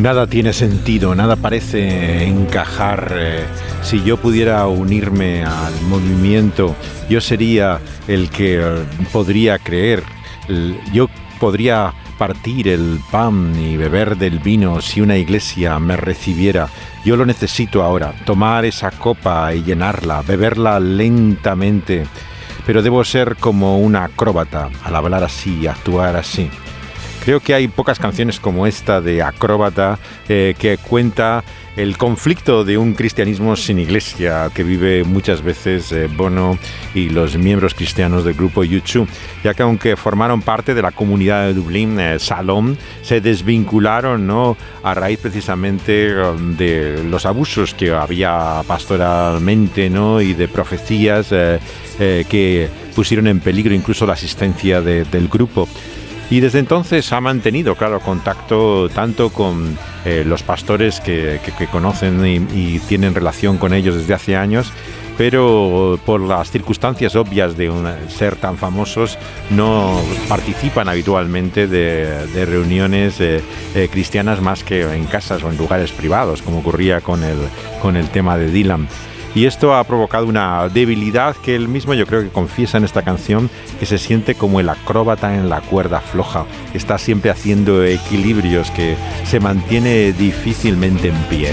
Nada 0.00 0.26
tiene 0.26 0.54
sentido, 0.54 1.14
nada 1.14 1.36
parece 1.36 2.24
encajar. 2.24 3.12
eh, 3.18 3.44
si 3.82 4.02
yo 4.02 4.16
pudiera 4.16 4.66
unirme 4.66 5.44
al 5.44 5.78
movimiento, 5.82 6.74
yo 7.10 7.20
sería 7.20 7.80
el 8.08 8.30
que 8.30 8.62
eh, 8.62 8.84
podría 9.12 9.58
creer. 9.58 10.02
Yo 10.94 11.08
podría 11.38 11.92
partir 12.16 12.68
el 12.68 12.98
pan 13.10 13.54
y 13.60 13.76
beber 13.76 14.16
del 14.16 14.38
vino 14.38 14.80
si 14.80 15.02
una 15.02 15.18
iglesia 15.18 15.78
me 15.78 15.98
recibiera. 15.98 16.68
Yo 17.04 17.14
lo 17.18 17.26
necesito 17.26 17.82
ahora, 17.82 18.14
tomar 18.24 18.64
esa 18.64 18.90
copa 18.90 19.54
y 19.54 19.62
llenarla, 19.64 20.22
beberla 20.22 20.80
lentamente. 20.80 22.06
Pero 22.64 22.80
debo 22.80 23.04
ser 23.04 23.36
como 23.36 23.78
un 23.78 23.96
acróbata 23.96 24.70
al 24.82 24.96
hablar 24.96 25.24
así, 25.24 25.66
actuar 25.66 26.16
así. 26.16 26.48
Creo 27.24 27.40
que 27.40 27.54
hay 27.54 27.68
pocas 27.68 27.98
canciones 27.98 28.40
como 28.40 28.66
esta 28.66 29.00
de 29.00 29.22
Acróbata 29.22 29.98
eh, 30.28 30.54
que 30.58 30.78
cuenta 30.78 31.44
el 31.76 31.96
conflicto 31.96 32.64
de 32.64 32.76
un 32.78 32.94
cristianismo 32.94 33.54
sin 33.56 33.78
iglesia 33.78 34.50
que 34.52 34.64
vive 34.64 35.04
muchas 35.04 35.42
veces 35.42 35.92
eh, 35.92 36.08
Bono 36.14 36.58
y 36.94 37.10
los 37.10 37.36
miembros 37.36 37.74
cristianos 37.74 38.24
del 38.24 38.34
grupo 38.34 38.64
YouTube, 38.64 39.08
ya 39.44 39.54
que 39.54 39.62
aunque 39.62 39.96
formaron 39.96 40.42
parte 40.42 40.74
de 40.74 40.82
la 40.82 40.90
comunidad 40.92 41.46
de 41.46 41.54
Dublín, 41.54 42.00
eh, 42.00 42.18
Salom, 42.18 42.74
se 43.02 43.20
desvincularon 43.20 44.26
¿no? 44.26 44.56
a 44.82 44.94
raíz 44.94 45.18
precisamente 45.20 46.08
eh, 46.08 46.14
de 46.58 47.04
los 47.04 47.24
abusos 47.26 47.74
que 47.74 47.90
había 47.92 48.62
pastoralmente 48.66 49.90
¿no? 49.90 50.20
y 50.20 50.32
de 50.34 50.48
profecías 50.48 51.28
eh, 51.32 51.58
que 51.98 52.68
pusieron 52.96 53.26
en 53.26 53.40
peligro 53.40 53.74
incluso 53.74 54.06
la 54.06 54.14
asistencia 54.14 54.80
de- 54.80 55.04
del 55.04 55.28
grupo. 55.28 55.68
Y 56.30 56.38
desde 56.38 56.60
entonces 56.60 57.12
ha 57.12 57.20
mantenido, 57.20 57.74
claro, 57.74 57.98
contacto 57.98 58.88
tanto 58.88 59.30
con 59.30 59.76
eh, 60.04 60.22
los 60.24 60.44
pastores 60.44 61.00
que, 61.00 61.40
conocen 61.72 62.24
y, 62.24 62.78
tienen 62.78 63.14
relación 63.16 63.58
con 63.58 63.74
ellos 63.74 63.96
desde 63.96 64.14
hace 64.14 64.36
años, 64.36 64.72
pero 65.18 65.98
por 66.06 66.20
las 66.20 66.50
circunstancias 66.50 67.16
obvias 67.16 67.56
de 67.56 67.68
una- 67.68 67.96
ser 68.08 68.36
tan 68.36 68.56
famosos 68.58 69.18
no 69.50 70.00
participan 70.28 70.88
habitualmente 70.88 71.66
de, 71.66 72.26
de 72.28 72.46
reuniones 72.46 73.20
eh, 73.20 73.42
eh, 73.74 73.88
cristianas 73.90 74.40
más 74.40 74.62
que 74.62 74.82
en 74.82 75.06
casas 75.06 75.42
o 75.42 75.50
en 75.50 75.58
lugares 75.58 75.90
privados, 75.90 76.42
como 76.42 76.60
ocurría 76.60 77.00
con 77.00 77.24
el, 77.24 77.38
con 77.82 77.96
el 77.96 78.08
tema 78.08 78.38
de 78.38 78.52
Dylan. 78.52 78.86
Y 79.34 79.46
esto 79.46 79.74
ha 79.74 79.84
provocado 79.84 80.26
una 80.26 80.68
debilidad 80.68 81.36
que 81.36 81.54
él 81.54 81.68
mismo 81.68 81.94
yo 81.94 82.06
creo 82.06 82.22
que 82.22 82.28
confiesa 82.28 82.78
en 82.78 82.84
esta 82.84 83.02
canción, 83.02 83.48
que 83.78 83.86
se 83.86 83.98
siente 83.98 84.34
como 84.34 84.60
el 84.60 84.68
acróbata 84.68 85.34
en 85.34 85.48
la 85.48 85.60
cuerda 85.60 86.00
floja, 86.00 86.46
está 86.74 86.98
siempre 86.98 87.30
haciendo 87.30 87.84
equilibrios, 87.84 88.70
que 88.72 88.96
se 89.24 89.38
mantiene 89.38 90.12
difícilmente 90.12 91.08
en 91.08 91.16
pie. 91.28 91.50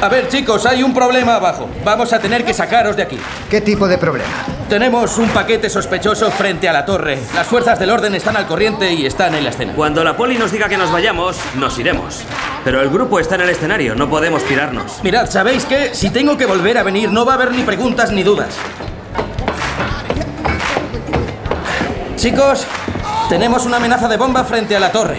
A 0.00 0.08
ver, 0.08 0.28
chicos, 0.28 0.66
hay 0.66 0.82
un 0.82 0.92
problema 0.92 1.36
abajo. 1.36 1.68
Vamos 1.82 2.12
a 2.12 2.18
tener 2.18 2.44
que 2.44 2.52
sacaros 2.52 2.96
de 2.96 3.02
aquí. 3.02 3.18
¿Qué 3.48 3.62
tipo 3.62 3.88
de 3.88 3.96
problema? 3.96 4.28
Tenemos 4.68 5.16
un 5.16 5.28
paquete 5.30 5.70
sospechoso 5.70 6.30
frente 6.30 6.68
a 6.68 6.72
la 6.72 6.84
torre. 6.84 7.18
Las 7.34 7.46
fuerzas 7.46 7.78
del 7.78 7.90
orden 7.90 8.14
están 8.14 8.36
al 8.36 8.46
corriente 8.46 8.92
y 8.92 9.06
están 9.06 9.34
en 9.34 9.44
la 9.44 9.50
escena. 9.50 9.72
Cuando 9.74 10.04
la 10.04 10.14
poli 10.14 10.36
nos 10.36 10.52
diga 10.52 10.68
que 10.68 10.76
nos 10.76 10.92
vayamos, 10.92 11.38
nos 11.54 11.78
iremos. 11.78 12.20
Pero 12.62 12.82
el 12.82 12.90
grupo 12.90 13.18
está 13.20 13.36
en 13.36 13.42
el 13.42 13.50
escenario, 13.50 13.94
no 13.94 14.10
podemos 14.10 14.42
pirarnos. 14.42 15.02
Mirad, 15.02 15.30
¿sabéis 15.30 15.64
qué? 15.64 15.94
Si 15.94 16.10
tengo 16.10 16.36
que 16.36 16.44
volver 16.44 16.76
a 16.76 16.82
venir, 16.82 17.10
no 17.10 17.24
va 17.24 17.32
a 17.32 17.36
haber 17.36 17.52
ni 17.52 17.62
preguntas 17.62 18.12
ni 18.12 18.22
dudas. 18.22 18.54
Chicos, 22.16 22.66
tenemos 23.30 23.64
una 23.64 23.78
amenaza 23.78 24.08
de 24.08 24.16
bomba 24.16 24.44
frente 24.44 24.76
a 24.76 24.80
la 24.80 24.92
torre. 24.92 25.18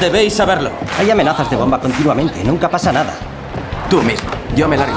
Debéis 0.00 0.34
saberlo. 0.34 0.70
Hay 0.98 1.10
amenazas 1.10 1.48
de 1.50 1.56
bomba 1.56 1.78
continuamente, 1.78 2.42
nunca 2.42 2.68
pasa 2.68 2.90
nada. 2.90 3.12
Tú 3.92 4.02
mismo. 4.02 4.30
Yo 4.56 4.66
me 4.68 4.78
largo. 4.78 4.96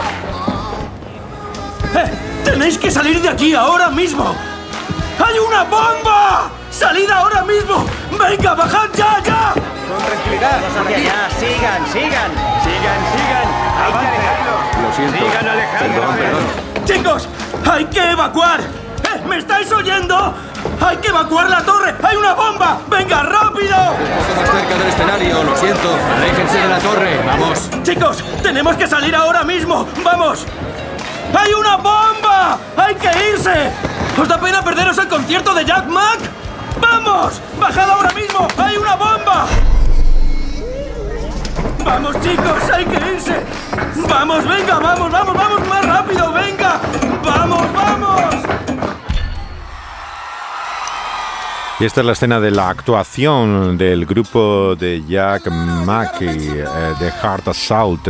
¡Eh! 1.95 2.11
¡Tenéis 2.45 2.77
que 2.77 2.89
salir 2.89 3.21
de 3.21 3.27
aquí 3.27 3.53
ahora 3.53 3.89
mismo! 3.89 4.33
¡Hay 5.19 5.37
una 5.37 5.65
bomba! 5.65 6.49
¡Salid 6.71 7.09
ahora 7.09 7.43
mismo! 7.43 7.85
¡Venga, 8.11 8.53
bajad 8.53 8.87
ya, 8.95 9.21
ya! 9.21 9.53
ya, 10.31 11.29
sigan, 11.37 11.85
sigan. 11.91 12.31
Sigan, 12.63 13.01
sigan. 13.11 13.47
Lo 14.81 14.93
siento. 14.95 15.25
Perdón, 15.77 16.15
perdón. 16.15 16.85
¡Chicos! 16.85 17.27
¡Hay 17.69 17.83
que 17.87 18.11
evacuar! 18.11 18.61
¡Eh! 18.61 19.21
¿Me 19.27 19.39
estáis 19.39 19.69
oyendo? 19.73 20.33
¡Hay 20.81 20.97
que 20.97 21.07
evacuar 21.07 21.49
la 21.49 21.61
torre! 21.63 21.95
¡Hay 22.03 22.15
una 22.17 22.33
bomba! 22.33 22.79
¡Venga, 22.87 23.23
rápido! 23.23 23.75
Más 23.75 24.49
cerca 24.49 24.75
del 24.77 24.87
escenario, 24.87 25.43
lo 25.43 25.55
siento. 25.55 25.89
Aléjense 26.17 26.57
de 26.57 26.67
la 26.67 26.79
torre. 26.79 27.21
Vamos. 27.25 27.69
Chicos, 27.83 28.23
tenemos 28.41 28.75
que 28.75 28.87
salir 28.87 29.15
ahora 29.15 29.43
mismo. 29.43 29.87
¡Vamos! 30.03 30.45
¡Hay 31.37 31.53
una 31.53 31.77
bomba! 31.77 32.57
¡Hay 32.77 32.95
que 32.95 33.09
irse! 33.31 33.71
¿Os 34.19 34.27
da 34.27 34.39
pena 34.39 34.63
perderos 34.63 34.97
el 34.97 35.07
concierto 35.07 35.53
de 35.53 35.65
Jack 35.65 35.87
Mack? 35.87 36.19
¡Vamos! 36.79 37.41
¡Bajad 37.59 37.89
ahora 37.89 38.11
mismo! 38.11 38.47
¡Hay 38.57 38.77
una 38.77 38.95
bomba! 38.95 39.45
¡Vamos, 41.83 42.19
chicos! 42.21 42.69
¡Hay 42.73 42.85
que 42.85 43.11
irse! 43.13 43.43
¡Vamos, 44.09 44.47
venga! 44.47 44.79
¡Vamos, 44.79 45.11
vamos, 45.11 45.35
vamos! 45.35 45.67
¡Más 45.67 45.85
rápido! 45.85 46.31
¡Venga! 46.31 46.79
¡Vamos, 47.23 47.73
vamos! 47.73 48.35
Y 51.77 51.83
esta 51.83 51.99
es 51.99 52.05
la 52.05 52.13
escena 52.13 52.39
de 52.39 52.51
la 52.51 52.69
actuación 52.69 53.77
del 53.77 54.05
grupo 54.05 54.77
de 54.77 55.03
Jack 55.05 55.51
Mackey, 55.51 56.29
eh, 56.29 56.65
de 57.01 57.11
Heart 57.11 57.49
Assault, 57.49 58.07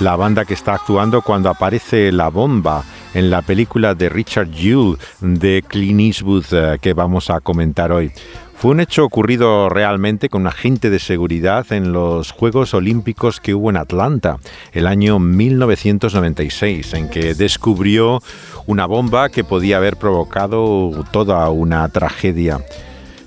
la 0.00 0.14
banda 0.14 0.44
que 0.44 0.52
está 0.52 0.74
actuando 0.74 1.22
cuando 1.22 1.48
aparece 1.48 2.12
la 2.12 2.28
bomba 2.28 2.84
en 3.14 3.30
la 3.30 3.40
película 3.40 3.94
de 3.94 4.10
Richard 4.10 4.50
Jewell 4.52 4.98
de 5.22 5.64
Clint 5.66 6.00
Eastwood 6.00 6.44
eh, 6.52 6.78
que 6.82 6.92
vamos 6.92 7.30
a 7.30 7.40
comentar 7.40 7.92
hoy. 7.92 8.12
Fue 8.54 8.72
un 8.72 8.80
hecho 8.80 9.06
ocurrido 9.06 9.70
realmente 9.70 10.28
con 10.28 10.42
un 10.42 10.48
agente 10.48 10.90
de 10.90 10.98
seguridad 10.98 11.64
en 11.72 11.92
los 11.92 12.32
Juegos 12.32 12.74
Olímpicos 12.74 13.40
que 13.40 13.54
hubo 13.54 13.70
en 13.70 13.78
Atlanta 13.78 14.36
el 14.72 14.86
año 14.86 15.18
1996, 15.18 16.92
en 16.92 17.08
que 17.08 17.34
descubrió 17.34 18.20
una 18.66 18.84
bomba 18.84 19.30
que 19.30 19.44
podía 19.44 19.78
haber 19.78 19.96
provocado 19.96 20.90
toda 21.10 21.48
una 21.48 21.88
tragedia. 21.88 22.60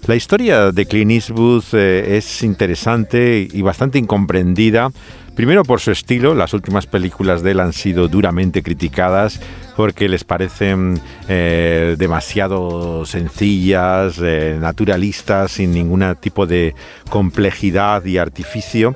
La 0.07 0.15
historia 0.15 0.71
de 0.71 0.87
Clint 0.87 1.11
Eastwood 1.11 1.63
eh, 1.73 2.17
es 2.17 2.41
interesante 2.41 3.47
y 3.51 3.61
bastante 3.61 3.99
incomprendida. 3.99 4.89
Primero 5.35 5.63
por 5.63 5.79
su 5.79 5.91
estilo, 5.91 6.33
las 6.33 6.55
últimas 6.55 6.87
películas 6.87 7.43
de 7.43 7.51
él 7.51 7.59
han 7.59 7.71
sido 7.71 8.07
duramente 8.07 8.63
criticadas 8.63 9.39
porque 9.77 10.09
les 10.09 10.23
parecen 10.23 10.99
eh, 11.29 11.95
demasiado 11.99 13.05
sencillas, 13.05 14.19
eh, 14.21 14.57
naturalistas, 14.59 15.51
sin 15.51 15.71
ningún 15.71 16.03
tipo 16.19 16.47
de 16.47 16.73
complejidad 17.09 18.03
y 18.03 18.17
artificio, 18.17 18.95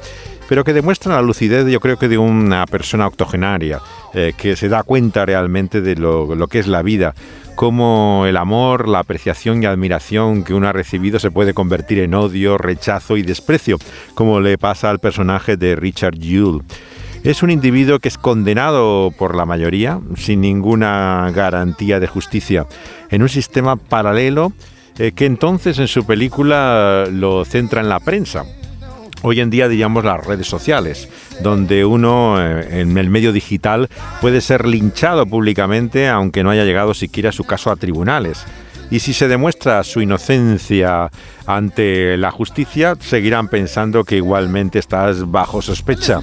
pero 0.50 0.64
que 0.64 0.74
demuestran 0.74 1.16
la 1.16 1.22
lucidez 1.22 1.68
yo 1.68 1.80
creo 1.80 1.98
que 1.98 2.10
de 2.10 2.18
una 2.18 2.66
persona 2.66 3.06
octogenaria, 3.06 3.80
que 4.38 4.56
se 4.56 4.70
da 4.70 4.84
cuenta 4.84 5.26
realmente 5.26 5.82
de 5.82 5.98
lo 5.98 6.48
que 6.48 6.60
es 6.60 6.68
la 6.68 6.82
vida 6.82 7.14
cómo 7.56 8.26
el 8.28 8.38
amor, 8.38 8.88
la 8.88 9.00
apreciación 9.00 9.64
y 9.64 9.66
admiración 9.66 10.44
que 10.44 10.54
uno 10.54 10.68
ha 10.68 10.74
recibido 10.74 11.20
se 11.20 11.32
puede 11.32 11.54
convertir 11.54 12.00
en 12.00 12.14
odio, 12.14 12.58
rechazo 12.58 13.18
y 13.18 13.24
desprecio, 13.24 13.78
como 14.14 14.40
le 14.40 14.58
pasa 14.58 14.90
al 14.90 15.00
personaje 15.00 15.58
de 15.58 15.76
Richard 15.76 16.20
Jewell. 16.20 16.62
Es 17.24 17.42
un 17.42 17.50
individuo 17.50 18.00
que 18.00 18.10
es 18.10 18.20
condenado 18.20 19.12
por 19.18 19.36
la 19.36 19.46
mayoría, 19.46 20.00
sin 20.16 20.42
ninguna 20.42 21.32
garantía 21.34 22.00
de 22.00 22.08
justicia, 22.08 22.68
en 23.10 23.24
un 23.24 23.30
sistema 23.30 23.78
paralelo 23.78 24.54
eh, 24.98 25.12
que 25.12 25.26
entonces 25.26 25.80
en 25.80 25.88
su 25.88 26.06
película 26.06 27.06
lo 27.12 27.44
centra 27.44 27.82
en 27.82 27.90
la 27.90 28.00
prensa, 28.00 28.46
hoy 29.26 29.40
en 29.40 29.50
día 29.50 29.68
diríamos 29.68 30.06
las 30.06 30.24
redes 30.24 30.48
sociales, 30.48 31.10
donde 31.42 31.84
uno 31.84 32.40
eh, 32.40 32.82
en 32.82 32.96
el 32.96 33.10
medio 33.10 33.34
digital 33.34 33.90
puede 34.22 34.40
ser 34.40 34.68
linchado 34.68 35.26
públicamente 35.26 36.08
aunque 36.08 36.44
no 36.44 36.52
haya 36.52 36.64
llegado 36.64 36.94
siquiera 36.94 37.32
su 37.32 37.44
caso 37.44 37.72
a 37.72 37.76
tribunales. 37.76 38.46
Y 38.92 39.00
si 39.00 39.14
se 39.14 39.28
demuestra 39.28 39.84
su 39.84 40.00
inocencia 40.00 41.10
ante 41.48 42.18
la 42.18 42.30
justicia, 42.30 42.96
seguirán 43.00 43.48
pensando 43.48 44.04
que 44.04 44.18
igualmente 44.18 44.78
estás 44.78 45.30
bajo 45.30 45.60
sospecha. 45.64 46.20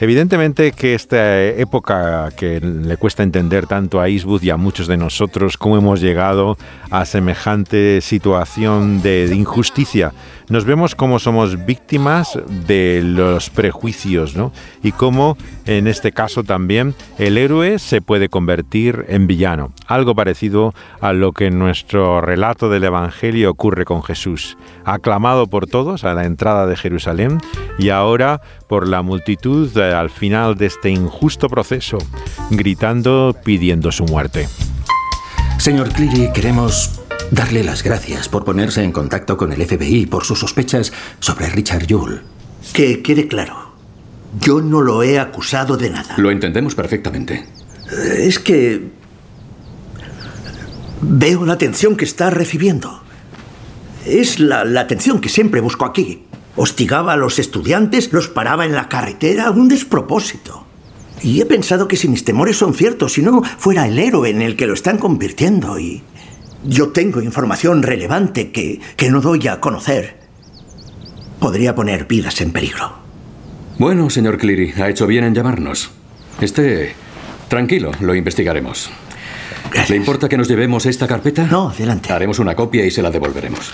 Evidentemente 0.00 0.72
que 0.72 0.94
esta 0.94 1.40
época 1.42 2.30
que 2.36 2.60
le 2.60 2.96
cuesta 2.96 3.22
entender 3.22 3.66
tanto 3.66 4.00
a 4.00 4.08
Eastwood 4.08 4.42
y 4.42 4.50
a 4.50 4.56
muchos 4.56 4.88
de 4.88 4.96
nosotros 4.96 5.56
cómo 5.56 5.78
hemos 5.78 6.00
llegado 6.00 6.58
a 6.90 7.04
semejante 7.04 8.00
situación 8.00 9.02
de 9.02 9.32
injusticia, 9.34 10.12
nos 10.48 10.64
vemos 10.64 10.94
como 10.94 11.18
somos 11.18 11.64
víctimas 11.66 12.38
de 12.66 13.02
los 13.04 13.50
prejuicios, 13.50 14.36
¿no? 14.36 14.52
Y 14.82 14.92
cómo 14.92 15.36
en 15.66 15.86
este 15.86 16.12
caso 16.12 16.44
también 16.44 16.94
el 17.18 17.38
héroe 17.38 17.78
se 17.78 18.00
puede 18.00 18.28
convertir 18.28 19.06
en 19.08 19.26
villano, 19.26 19.72
algo 19.86 20.14
parecido 20.14 20.74
a 21.00 21.12
lo 21.12 21.32
que 21.32 21.46
en 21.46 21.58
nuestro 21.58 22.20
relato 22.20 22.68
del 22.68 22.84
Evangelio 22.84 23.50
ocurre 23.50 23.84
con 23.84 24.02
Jesús, 24.02 24.56
aclamado 24.84 25.46
por 25.46 25.66
todos 25.66 26.04
a 26.04 26.14
la 26.14 26.24
entrada 26.24 26.66
de 26.66 26.76
Jerusalén 26.76 27.38
y 27.78 27.90
ahora 27.90 28.40
por 28.68 28.88
la 28.88 29.02
multitud 29.02 29.76
eh, 29.76 29.94
al 29.94 30.10
final 30.10 30.56
de 30.56 30.66
este 30.66 30.90
injusto 30.90 31.48
proceso, 31.48 31.98
gritando 32.50 33.34
pidiendo 33.44 33.92
su 33.92 34.04
muerte. 34.04 34.48
Señor 35.58 35.90
Cleary, 35.90 36.30
queremos 36.32 37.03
darle 37.30 37.64
las 37.64 37.82
gracias 37.82 38.28
por 38.28 38.44
ponerse 38.44 38.82
en 38.82 38.92
contacto 38.92 39.36
con 39.36 39.52
el 39.52 39.64
FBI 39.64 40.06
por 40.06 40.24
sus 40.24 40.40
sospechas 40.40 40.92
sobre 41.20 41.48
Richard 41.48 41.86
Yule. 41.86 42.20
Que 42.72 43.02
quede 43.02 43.28
claro, 43.28 43.72
yo 44.40 44.60
no 44.60 44.80
lo 44.80 45.02
he 45.02 45.18
acusado 45.18 45.76
de 45.76 45.90
nada. 45.90 46.14
Lo 46.16 46.30
entendemos 46.30 46.74
perfectamente. 46.74 47.46
Eh, 47.92 48.26
Es 48.26 48.38
que 48.38 48.88
veo 51.00 51.44
la 51.44 51.54
atención 51.54 51.96
que 51.96 52.04
está 52.04 52.30
recibiendo. 52.30 53.02
Es 54.06 54.38
la, 54.38 54.64
la 54.64 54.80
atención 54.82 55.20
que 55.20 55.28
siempre 55.28 55.60
busco 55.60 55.84
aquí. 55.84 56.24
Hostigaba 56.56 57.14
a 57.14 57.16
los 57.16 57.38
estudiantes, 57.38 58.12
los 58.12 58.28
paraba 58.28 58.64
en 58.64 58.72
la 58.72 58.88
carretera, 58.88 59.50
un 59.50 59.68
despropósito. 59.68 60.64
Y 61.22 61.40
he 61.40 61.46
pensado 61.46 61.88
que 61.88 61.96
si 61.96 62.06
mis 62.08 62.24
temores 62.24 62.56
son 62.58 62.74
ciertos, 62.74 63.14
si 63.14 63.22
no 63.22 63.42
fuera 63.58 63.86
el 63.88 63.98
héroe 63.98 64.28
en 64.30 64.42
el 64.42 64.56
que 64.56 64.66
lo 64.66 64.74
están 64.74 64.98
convirtiendo 64.98 65.78
y... 65.78 66.02
Yo 66.64 66.90
tengo 66.90 67.20
información 67.20 67.82
relevante 67.82 68.50
que, 68.50 68.80
que 68.96 69.10
no 69.10 69.20
doy 69.20 69.48
a 69.48 69.60
conocer. 69.60 70.16
Podría 71.38 71.74
poner 71.74 72.06
vidas 72.06 72.40
en 72.40 72.52
peligro. 72.52 72.92
Bueno, 73.78 74.08
señor 74.08 74.38
Cleary, 74.38 74.72
ha 74.80 74.88
hecho 74.88 75.06
bien 75.06 75.24
en 75.24 75.34
llamarnos. 75.34 75.90
Esté 76.40 76.94
tranquilo, 77.48 77.90
lo 78.00 78.14
investigaremos. 78.14 78.90
¿Le 79.88 79.96
importa 79.96 80.28
que 80.28 80.36
nos 80.36 80.48
llevemos 80.48 80.86
esta 80.86 81.06
carpeta? 81.06 81.46
No, 81.46 81.68
adelante. 81.68 82.12
Haremos 82.12 82.38
una 82.38 82.54
copia 82.54 82.84
y 82.84 82.90
se 82.90 83.02
la 83.02 83.10
devolveremos. 83.10 83.72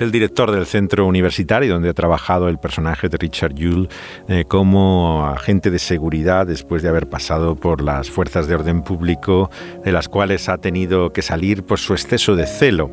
Es 0.00 0.04
el 0.04 0.12
director 0.12 0.50
del 0.50 0.64
centro 0.64 1.06
universitario 1.06 1.74
donde 1.74 1.90
ha 1.90 1.92
trabajado 1.92 2.48
el 2.48 2.56
personaje 2.56 3.10
de 3.10 3.18
Richard 3.18 3.52
Yule 3.52 3.90
eh, 4.28 4.46
como 4.48 5.26
agente 5.26 5.70
de 5.70 5.78
seguridad 5.78 6.46
después 6.46 6.82
de 6.82 6.88
haber 6.88 7.06
pasado 7.06 7.54
por 7.54 7.82
las 7.82 8.08
fuerzas 8.08 8.46
de 8.46 8.54
orden 8.54 8.80
público, 8.80 9.50
de 9.84 9.92
las 9.92 10.08
cuales 10.08 10.48
ha 10.48 10.56
tenido 10.56 11.12
que 11.12 11.20
salir 11.20 11.64
por 11.64 11.78
su 11.78 11.92
exceso 11.92 12.34
de 12.34 12.46
celo. 12.46 12.90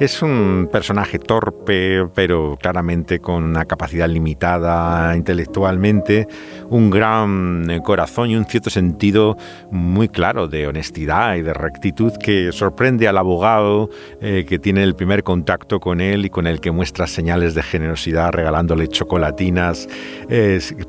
Es 0.00 0.22
un 0.22 0.68
personaje 0.72 1.18
torpe, 1.18 2.06
pero 2.14 2.58
claramente 2.60 3.20
con 3.20 3.44
una 3.44 3.64
capacidad 3.66 4.08
limitada 4.08 5.14
intelectualmente, 5.16 6.26
un 6.70 6.90
gran 6.90 7.80
corazón 7.84 8.30
y 8.30 8.36
un 8.36 8.44
cierto 8.46 8.70
sentido 8.70 9.36
muy 9.70 10.08
claro 10.08 10.48
de 10.48 10.66
honestidad 10.66 11.36
y 11.36 11.42
de 11.42 11.54
rectitud 11.54 12.12
que 12.18 12.52
sorprende 12.52 13.06
al 13.06 13.18
abogado 13.18 13.90
eh, 14.20 14.44
que 14.48 14.58
tiene 14.58 14.82
el 14.82 14.96
primer 14.96 15.22
contacto 15.22 15.78
con 15.78 16.00
él 16.00 16.24
y 16.24 16.30
con 16.30 16.46
el 16.46 16.60
que 16.60 16.70
muestra 16.70 17.06
señales 17.06 17.54
de 17.54 17.62
generosidad 17.62 18.32
regalándole 18.32 18.88
chocolatinas 18.88 19.88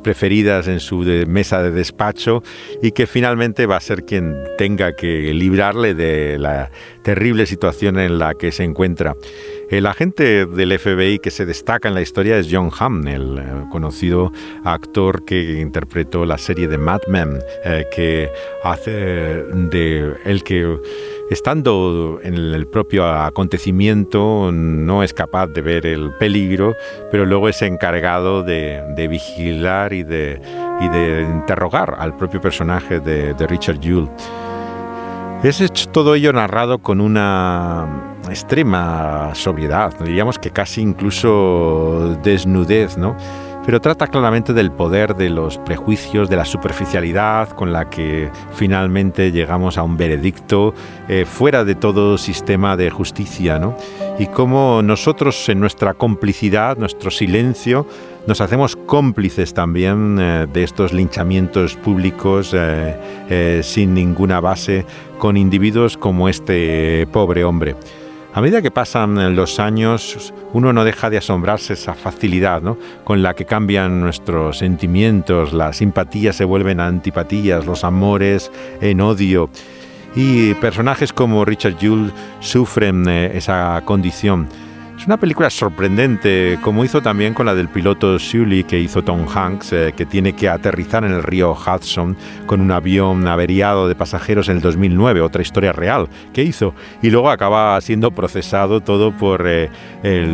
preferidas 0.02 0.68
en 0.68 0.80
su 0.80 1.00
mesa 1.28 1.62
de 1.62 1.72
despacho 1.72 2.44
y 2.82 2.92
que 2.92 3.08
finalmente 3.08 3.66
va 3.66 3.78
a 3.78 3.82
ser 3.82 4.06
quien 4.06 4.36
tenga 4.58 4.96
que 4.96 5.34
librarle 5.34 5.94
de 5.94 6.39
la 6.39 6.72
terrible 7.04 7.46
situación 7.46 8.00
en 8.00 8.18
la 8.18 8.34
que 8.34 8.52
se 8.52 8.63
encuentra. 8.63 9.16
El 9.70 9.86
agente 9.86 10.46
del 10.46 10.78
FBI 10.78 11.20
que 11.20 11.32
se 11.32 11.46
destaca 11.46 11.88
en 11.88 11.96
la 11.96 12.02
historia 12.02 12.38
es 12.38 12.48
John 12.50 12.70
Hamm, 12.78 13.08
el 13.08 13.38
eh, 13.39 13.44
conocido 13.72 14.32
actor 14.63 15.26
que 15.26 15.60
interpretó 15.60 16.26
la 16.26 16.38
serie 16.38 16.68
de 16.68 16.78
Mad 16.78 17.02
Men, 17.08 17.39
eh, 17.66 17.86
que 17.94 18.30
hace 18.63 19.46
el 20.26 20.44
que 20.44 20.78
estando 21.30 22.20
en 22.24 22.36
el 22.36 22.68
propio 22.68 23.08
acontecimiento 23.08 24.52
no 24.52 25.04
es 25.04 25.13
capaz 25.13 25.48
de 25.48 25.62
ver 25.62 25.86
el 25.86 26.12
peligro, 26.20 26.76
pero 27.12 27.26
luego 27.26 27.50
es 27.50 27.62
encargado 27.62 28.44
de, 28.44 28.84
de 28.96 29.08
vigilar 29.08 29.94
y 29.94 30.04
de, 30.04 30.39
y 30.82 30.88
de 30.89 31.22
interrogar 31.22 31.96
al 31.98 32.16
propio 32.16 32.39
personaje 32.42 33.00
de, 33.00 33.34
de 33.34 33.48
Richard 33.48 33.80
Yule. 33.80 34.10
Es 35.43 35.60
hecho 35.60 35.89
todo 35.89 36.15
ello 36.15 36.32
narrado 36.32 36.77
con 36.77 37.01
una 37.01 38.15
extrema 38.29 39.36
sobriedad, 39.36 39.93
diríamos 39.99 40.39
que 40.39 40.51
casi 40.51 40.79
incluso 40.79 42.17
desnudez, 42.23 42.97
¿no? 42.97 43.17
Pero 43.65 43.82
trata 43.82 44.08
claramente 44.08 44.53
del 44.53 44.71
poder 44.71 45.15
de 45.15 45.29
los 45.29 45.58
prejuicios, 45.58 46.29
de 46.29 46.38
la 46.38 46.45
superficialidad 46.45 47.49
con 47.49 47.73
la 47.73 47.89
que 47.89 48.32
finalmente 48.53 49.34
llegamos 49.34 49.77
a 49.77 49.84
un 49.84 49.97
veredicto 49.97 50.73
eh, 51.10 51.25
fuera 51.25 51.65
de 51.65 51.75
todo 51.75 52.17
sistema 52.17 52.77
de 52.77 52.89
justicia, 52.89 53.60
¿no? 53.60 53.75
Y 54.19 54.27
cómo 54.27 54.82
nosotros 54.82 55.49
en 55.49 55.60
nuestra 55.60 55.93
complicidad, 55.93 56.77
nuestro 56.77 57.12
silencio, 57.12 57.86
nos 58.28 58.40
hacemos 58.42 58.76
cómplices 58.76 59.54
también 59.54 60.18
eh, 60.20 60.48
de 60.52 60.64
estos 60.64 60.94
linchamientos 60.94 61.76
públicos 61.76 62.52
eh, 62.54 62.96
eh, 63.30 63.62
sin 63.64 63.94
ninguna 63.94 64.40
base 64.40 64.86
con 65.18 65.36
individuos 65.36 65.98
como 65.98 66.30
este 66.30 67.08
pobre 67.12 67.44
hombre. 67.44 67.76
A 68.34 68.42
medida 68.42 68.64
que 68.64 68.72
pasan 68.72 69.36
los 69.36 69.60
años, 69.60 70.34
uno 70.54 70.74
no 70.74 70.84
deja 70.84 71.12
de 71.12 71.18
asombrarse 71.18 71.74
esa 71.74 71.94
facilidad 71.94 72.64
¿no? 72.64 72.78
con 73.04 73.22
la 73.22 73.36
que 73.36 73.46
cambian 73.46 74.02
nuestros 74.02 74.58
sentimientos, 74.58 75.54
las 75.54 75.78
simpatías 75.78 76.36
se 76.36 76.44
vuelven 76.44 76.80
antipatías, 76.80 77.68
los 77.68 77.84
amores 77.84 78.52
en 78.82 79.02
odio. 79.02 79.52
Y 80.16 80.56
personajes 80.56 81.14
como 81.14 81.46
Richard 81.46 81.78
Yule 81.78 82.12
sufren 82.40 83.08
esa 83.08 83.80
condición. 83.86 84.48
Es 85.04 85.08
una 85.08 85.18
película 85.18 85.50
sorprendente, 85.50 86.58
como 86.62 86.86
hizo 86.86 87.02
también 87.02 87.34
con 87.34 87.46
la 87.46 87.54
del 87.54 87.68
piloto 87.68 88.18
Sully 88.18 88.63
que 88.63 88.80
hizo 88.80 89.04
Tom 89.04 89.28
Hanks, 89.28 89.74
eh, 89.74 89.94
que 89.98 90.06
tiene 90.06 90.32
que 90.32 90.48
aterrizar 90.48 91.04
en 91.04 91.12
el 91.12 91.24
río 91.24 91.52
Hudson 91.52 92.16
con 92.46 92.62
un 92.62 92.72
avión 92.72 93.28
averiado 93.28 93.89
de 93.89 93.96
pasajeros 93.96 94.48
en 94.48 94.56
el 94.56 94.62
2009, 94.62 95.20
otra 95.20 95.42
historia 95.42 95.74
real 95.74 96.08
que 96.32 96.44
hizo, 96.44 96.74
y 97.02 97.10
luego 97.10 97.30
acaba 97.30 97.82
siendo 97.82 98.12
procesado 98.12 98.80
todo 98.80 99.12
por 99.12 99.44
eh, 99.46 99.70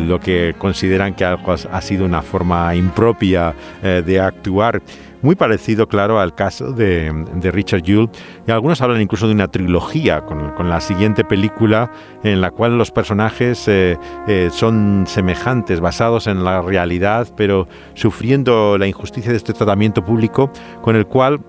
lo 0.06 0.20
que 0.20 0.54
consideran 0.56 1.14
que 1.14 1.24
algo 1.24 1.52
ha 1.52 1.80
sido 1.80 2.04
una 2.04 2.22
forma 2.22 2.72
impropia 2.76 3.52
eh, 3.82 4.04
de 4.06 4.20
actuar. 4.20 4.80
Muy 5.22 5.34
parecido, 5.34 5.86
claro, 5.86 6.18
al 6.18 6.34
caso 6.34 6.72
de, 6.72 7.12
Richard 7.52 7.82
Yule. 7.82 8.08
Y 8.46 8.50
algunos 8.50 8.80
hablan 8.80 9.02
incluso 9.02 9.26
de 9.26 9.34
una 9.34 9.48
trilogía 9.48 10.22
con, 10.22 10.40
la 10.68 10.80
siguiente 10.80 11.24
película 11.24 11.90
en 12.22 12.40
la 12.40 12.50
cual 12.50 12.78
los 12.78 12.90
personajes 12.90 13.66
eh, 13.68 13.98
eh, 14.26 14.48
son 14.52 15.04
semejantes, 15.06 15.80
basados 15.80 16.26
en 16.26 16.44
la 16.44 16.62
realidad, 16.62 17.28
pero 17.36 17.68
sufriendo 17.94 18.78
la 18.78 18.86
injusticia 18.86 19.30
de 19.30 19.36
este 19.36 19.52
tratamiento 19.52 20.04
público 20.04 20.50
con 20.80 20.96
el 20.96 21.06
cual 21.06 21.40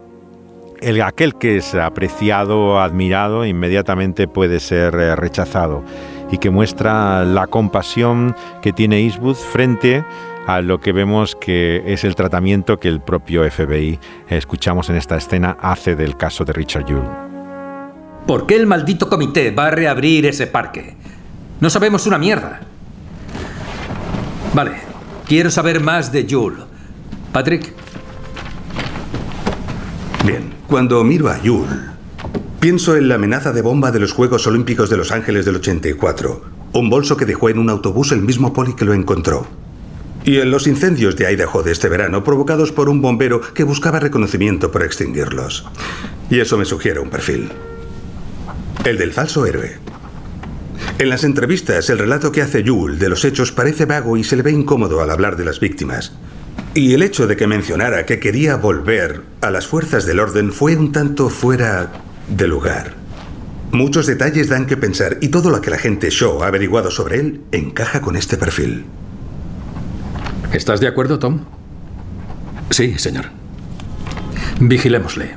el, 0.82 1.02
aquel 1.02 1.36
que 1.36 1.58
es 1.58 1.76
apreciado, 1.76 2.80
admirado, 2.80 3.46
inmediatamente 3.46 4.28
puede 4.28 4.60
ser 4.60 4.96
eh, 4.96 5.16
rechazado 5.16 5.84
y 6.32 6.38
que 6.38 6.50
muestra 6.50 7.24
la 7.26 7.48
compasión 7.48 8.36
que 8.62 8.74
tiene 8.74 9.02
Eastwood 9.02 9.36
frente 9.36 10.04
lo 10.60 10.82
que 10.82 10.92
vemos 10.92 11.38
que 11.40 11.82
es 11.86 12.04
el 12.04 12.16
tratamiento 12.16 12.78
que 12.78 12.90
el 12.90 13.00
propio 13.00 13.50
FBI, 13.50 14.00
escuchamos 14.28 14.90
en 14.90 14.98
esta 14.98 15.16
escena, 15.16 15.56
hace 15.62 15.96
del 15.96 16.18
caso 16.18 16.44
de 16.44 16.52
Richard 16.52 16.86
Yule. 16.86 17.08
¿Por 18.28 18.46
qué 18.46 18.58
el 18.58 18.68
maldito 18.68 19.08
comité 19.08 19.52
va 19.52 19.68
a 19.68 19.72
reabrir 19.72 20.26
ese 20.26 20.48
parque? 20.48 20.96
No 21.62 21.70
sabemos 21.70 22.06
una 22.08 22.18
mierda. 22.18 22.62
Vale, 24.54 24.74
quiero 25.26 25.50
saber 25.50 25.80
más 25.80 26.12
de 26.12 26.28
Jules. 26.30 26.66
Patrick, 27.32 27.74
Bien, 30.26 30.54
cuando 30.68 31.04
miro 31.04 31.30
a 31.30 31.42
Yule, 31.42 31.76
pienso 32.60 32.96
en 32.96 33.08
la 33.08 33.16
amenaza 33.16 33.52
de 33.54 33.64
bomba 33.64 33.92
de 33.92 34.00
los 34.00 34.14
Juegos 34.14 34.46
Olímpicos 34.46 34.88
de 34.90 34.98
Los 34.98 35.12
Ángeles 35.12 35.46
del 35.46 35.56
84, 35.56 36.42
un 36.74 36.90
bolso 36.92 37.18
que 37.18 37.26
dejó 37.26 37.50
en 37.50 37.58
un 37.58 37.72
autobús 37.72 38.12
el 38.12 38.22
mismo 38.22 38.54
poli 38.54 38.76
que 38.76 38.86
lo 38.86 38.94
encontró. 38.94 39.48
Y 40.24 40.38
en 40.38 40.52
los 40.52 40.68
incendios 40.68 41.16
de 41.16 41.32
Idaho 41.32 41.64
de 41.64 41.72
este 41.72 41.90
verano 41.90 42.24
provocados 42.24 42.72
por 42.72 42.90
un 42.90 43.02
bombero 43.02 43.42
que 43.42 43.64
buscaba 43.64 44.00
reconocimiento 44.00 44.72
por 44.72 44.84
extinguirlos. 44.84 45.66
Y 46.30 46.40
eso 46.40 46.58
me 46.58 46.66
sugiere 46.66 47.00
un 47.00 47.10
perfil. 47.10 47.50
El 48.86 48.98
del 48.98 49.14
falso 49.14 49.46
héroe. 49.46 49.78
En 51.00 51.10
las 51.10 51.24
entrevistas, 51.24 51.90
el 51.90 51.98
relato 51.98 52.32
que 52.32 52.42
hace 52.42 52.64
Yule 52.64 52.98
de 52.98 53.10
los 53.10 53.26
hechos 53.26 53.52
parece 53.52 53.86
vago 53.86 54.18
y 54.18 54.24
se 54.24 54.36
le 54.36 54.44
ve 54.44 54.52
incómodo 54.52 55.02
al 55.02 55.10
hablar 55.10 55.36
de 55.36 55.46
las 55.46 55.60
víctimas. 55.60 56.14
Y 56.74 56.94
el 56.94 57.02
hecho 57.02 57.28
de 57.28 57.36
que 57.36 57.48
mencionara 57.48 58.06
que 58.06 58.20
quería 58.20 58.56
volver 58.56 59.22
a 59.42 59.50
las 59.50 59.68
fuerzas 59.68 60.06
del 60.06 60.20
orden 60.20 60.54
fue 60.54 60.76
un 60.78 60.92
tanto 60.92 61.30
fuera 61.30 61.92
de 62.30 62.48
lugar. 62.48 62.94
Muchos 63.72 64.06
detalles 64.06 64.50
dan 64.50 64.68
que 64.68 64.78
pensar 64.78 65.18
y 65.22 65.30
todo 65.30 65.50
lo 65.50 65.62
que 65.62 65.72
la 65.72 65.78
gente 65.78 66.10
Shaw 66.10 66.44
ha 66.44 66.48
averiguado 66.48 66.92
sobre 66.92 67.20
él 67.20 67.42
encaja 67.52 68.02
con 68.02 68.16
este 68.16 68.38
perfil. 68.38 68.86
¿Estás 70.54 70.82
de 70.82 70.88
acuerdo, 70.88 71.18
Tom? 71.18 71.46
Sí, 72.72 72.98
señor. 72.98 73.26
Vigilémosle. 74.60 75.36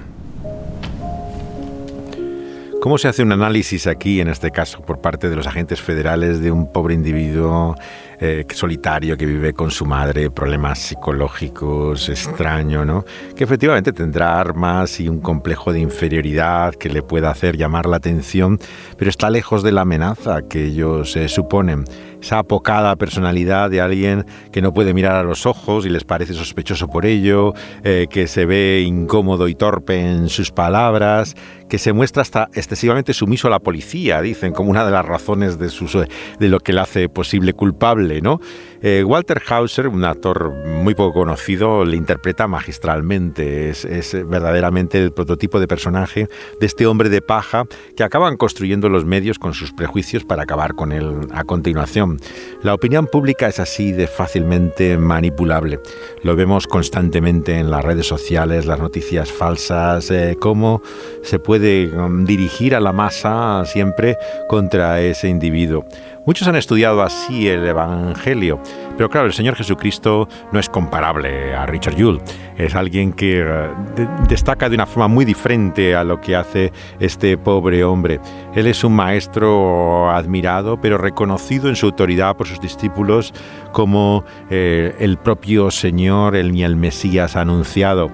¿Cómo 2.84 2.98
se 2.98 3.08
hace 3.08 3.22
un 3.22 3.32
análisis 3.32 3.86
aquí, 3.86 4.20
en 4.20 4.28
este 4.28 4.50
caso, 4.50 4.82
por 4.82 5.00
parte 5.00 5.30
de 5.30 5.36
los 5.36 5.46
agentes 5.46 5.80
federales 5.80 6.40
de 6.40 6.50
un 6.50 6.70
pobre 6.70 6.94
individuo 6.94 7.76
eh, 8.20 8.44
solitario 8.52 9.16
que 9.16 9.24
vive 9.24 9.54
con 9.54 9.70
su 9.70 9.86
madre, 9.86 10.30
problemas 10.30 10.80
psicológicos, 10.80 12.10
extraño, 12.10 12.84
¿no? 12.84 13.04
Que 13.34 13.44
efectivamente 13.44 13.92
tendrá 13.92 14.38
armas 14.38 15.00
y 15.00 15.08
un 15.08 15.20
complejo 15.20 15.72
de 15.72 15.80
inferioridad 15.80 16.74
que 16.74 16.90
le 16.90 17.02
pueda 17.02 17.30
hacer 17.30 17.56
llamar 17.56 17.86
la 17.86 17.96
atención, 17.96 18.58
pero 18.98 19.08
está 19.08 19.30
lejos 19.30 19.62
de 19.62 19.72
la 19.72 19.80
amenaza 19.80 20.42
que 20.42 20.64
ellos 20.64 21.16
eh, 21.16 21.28
suponen. 21.28 21.84
Esa 22.24 22.38
apocada 22.38 22.96
personalidad 22.96 23.68
de 23.68 23.82
alguien 23.82 24.24
que 24.50 24.62
no 24.62 24.72
puede 24.72 24.94
mirar 24.94 25.16
a 25.16 25.22
los 25.22 25.44
ojos 25.44 25.84
y 25.84 25.90
les 25.90 26.04
parece 26.04 26.32
sospechoso 26.32 26.88
por 26.88 27.04
ello, 27.04 27.52
eh, 27.82 28.06
que 28.08 28.28
se 28.28 28.46
ve 28.46 28.82
incómodo 28.86 29.46
y 29.46 29.54
torpe 29.54 30.00
en 30.00 30.30
sus 30.30 30.50
palabras, 30.50 31.34
que 31.68 31.76
se 31.76 31.92
muestra 31.92 32.22
hasta 32.22 32.48
excesivamente 32.54 33.12
sumiso 33.12 33.48
a 33.48 33.50
la 33.50 33.58
policía, 33.58 34.22
dicen, 34.22 34.54
como 34.54 34.70
una 34.70 34.86
de 34.86 34.90
las 34.90 35.04
razones 35.04 35.58
de, 35.58 35.68
sus, 35.68 35.92
de 35.92 36.48
lo 36.48 36.60
que 36.60 36.72
le 36.72 36.80
hace 36.80 37.10
posible 37.10 37.52
culpable, 37.52 38.22
¿no? 38.22 38.40
Eh, 38.86 39.02
Walter 39.02 39.40
Hauser, 39.48 39.88
un 39.88 40.04
actor 40.04 40.52
muy 40.52 40.94
poco 40.94 41.20
conocido, 41.20 41.86
le 41.86 41.96
interpreta 41.96 42.46
magistralmente. 42.46 43.70
Es, 43.70 44.14
verdaderamente 44.28 45.02
el 45.02 45.10
prototipo 45.10 45.58
de 45.58 45.66
personaje 45.66 46.28
de 46.60 46.66
este 46.66 46.86
hombre 46.86 47.08
de 47.08 47.22
paja 47.22 47.64
que 47.96 48.04
acaban 48.04 48.36
construyendo 48.36 48.90
los 48.90 49.06
medios 49.06 49.38
con 49.38 49.54
sus 49.54 49.72
prejuicios 49.72 50.26
para 50.26 50.42
acabar 50.42 50.74
con 50.74 50.92
él 50.92 51.28
a 51.32 51.44
continuación. 51.44 52.18
La 52.62 52.74
opinión 52.74 53.06
pública 53.06 53.48
es 53.48 53.58
así 53.58 53.90
de 53.90 54.06
fácilmente 54.06 54.98
manipulable. 54.98 55.80
Lo 56.22 56.36
vemos 56.36 56.66
constantemente 56.66 57.58
en 57.58 57.70
las 57.70 57.82
redes 57.82 58.06
sociales, 58.06 58.66
las 58.66 58.80
noticias 58.80 59.32
falsas, 59.32 60.10
eh, 60.10 60.36
cómo 60.38 60.82
se 61.22 61.38
puede 61.38 61.86
um, 61.86 62.26
dirigir 62.26 62.74
a 62.74 62.80
la 62.80 62.92
masa 62.92 63.64
siempre 63.64 64.18
contra 64.46 65.00
ese 65.00 65.28
individuo. 65.28 65.86
Muchos 66.26 66.48
han 66.48 66.56
estudiado 66.56 67.02
así 67.02 67.48
el 67.48 67.66
Evangelio, 67.66 68.58
pero 68.96 69.10
claro, 69.10 69.26
el 69.26 69.32
Señor 69.32 69.56
Jesucristo 69.56 70.28
no 70.52 70.60
es 70.60 70.68
comparable 70.68 71.54
a 71.54 71.66
Richard 71.66 71.96
Yule. 71.96 72.20
Es 72.56 72.74
alguien 72.74 73.12
que 73.12 73.40
eh, 73.40 73.68
de 73.96 74.08
destaca 74.28 74.68
de 74.68 74.76
una 74.76 74.86
forma 74.86 75.08
muy 75.08 75.24
diferente 75.24 75.96
a 75.96 76.04
lo 76.04 76.20
que 76.20 76.36
hace 76.36 76.72
este 77.00 77.36
pobre 77.36 77.82
hombre. 77.84 78.20
Él 78.54 78.66
es 78.66 78.84
un 78.84 78.94
maestro 78.94 80.10
admirado, 80.10 80.80
pero 80.80 80.98
reconocido 80.98 81.68
en 81.68 81.76
su 81.76 81.86
autoridad 81.86 82.36
por 82.36 82.46
sus 82.46 82.60
discípulos 82.60 83.32
como 83.72 84.24
eh, 84.50 84.94
el 85.00 85.18
propio 85.18 85.70
Señor, 85.70 86.36
el, 86.36 86.60
el 86.60 86.76
Mesías 86.76 87.36
anunciado. 87.36 88.10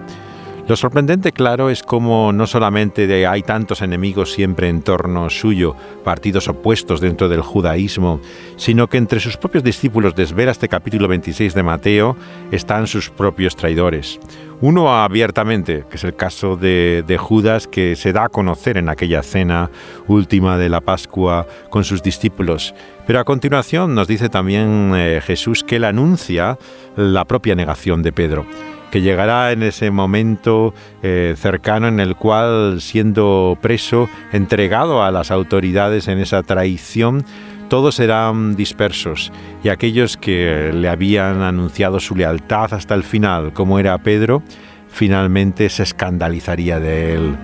Lo 0.71 0.77
sorprendente, 0.77 1.33
claro, 1.33 1.69
es 1.69 1.83
como 1.83 2.33
no 2.33 2.47
solamente 2.47 3.27
hay 3.27 3.43
tantos 3.43 3.83
enemigos 3.83 4.31
siempre 4.31 4.69
en 4.69 4.83
torno 4.83 5.29
suyo, 5.29 5.75
partidos 6.05 6.47
opuestos 6.47 7.01
dentro 7.01 7.29
del 7.29 7.41
judaísmo, 7.41 8.21
sino 8.55 8.87
que 8.87 8.97
entre 8.97 9.19
sus 9.19 9.37
propios 9.37 9.65
discípulos, 9.65 10.15
desvela 10.15 10.53
este 10.53 10.69
capítulo 10.69 11.09
26 11.09 11.55
de 11.55 11.63
Mateo, 11.65 12.17
están 12.53 12.87
sus 12.87 13.11
propios 13.11 13.57
traidores. 13.57 14.21
Uno 14.61 14.95
abiertamente, 14.95 15.87
que 15.91 15.97
es 15.97 16.05
el 16.05 16.15
caso 16.15 16.55
de, 16.55 17.03
de, 17.05 17.19
Judas, 17.19 17.67
que 17.67 17.97
se 17.97 18.13
da 18.13 18.27
a 18.27 18.29
conocer 18.29 18.77
en 18.77 18.91
aquella 18.91 19.25
cena 19.25 19.73
última 20.07 20.57
de 20.57 20.69
la 20.69 20.83
Pascua 20.83 21.49
con 21.71 21.83
sus 21.83 22.01
discípulos. 22.01 22.77
Pero 23.09 23.19
a 23.19 23.25
continuación 23.25 23.97
nos 23.97 24.07
dice 24.07 24.29
también 24.29 24.93
eh, 24.95 25.21
Jesús 25.21 25.65
que 25.65 25.77
él 25.77 25.85
anuncia 25.85 26.59
la 26.95 27.25
propia 27.25 27.57
negación 27.57 28.05
de 28.05 28.13
Pedro 28.13 28.47
que 28.91 29.01
llegará 29.01 29.53
en 29.53 29.63
ese 29.63 29.91
momento 29.91 30.75
eh, 31.03 31.35
cercano 31.37 31.89
en 31.89 32.01
el 32.01 32.17
cual, 32.17 32.81
siendo 32.81 33.57
preso, 33.61 34.09
entregado 34.33 35.03
a 35.03 35.11
las 35.11 35.31
autoridades 35.31 36.09
en 36.09 36.19
esa 36.19 36.43
traición, 36.43 37.25
todos 37.69 37.95
serán 37.95 38.57
dispersos 38.57 39.33
y 39.63 39.69
aquellos 39.69 40.17
que 40.17 40.73
le 40.75 40.89
habían 40.89 41.43
anunciado 41.43 42.01
su 42.01 42.17
lealtad 42.17 42.75
hasta 42.75 42.95
el 42.95 43.05
final, 43.05 43.53
como 43.53 43.79
era 43.79 43.97
Pedro, 43.99 44.43
finalmente 44.89 45.69
se 45.69 45.85
escandalizaría 45.85 46.81
de 46.81 47.15
él. 47.15 47.37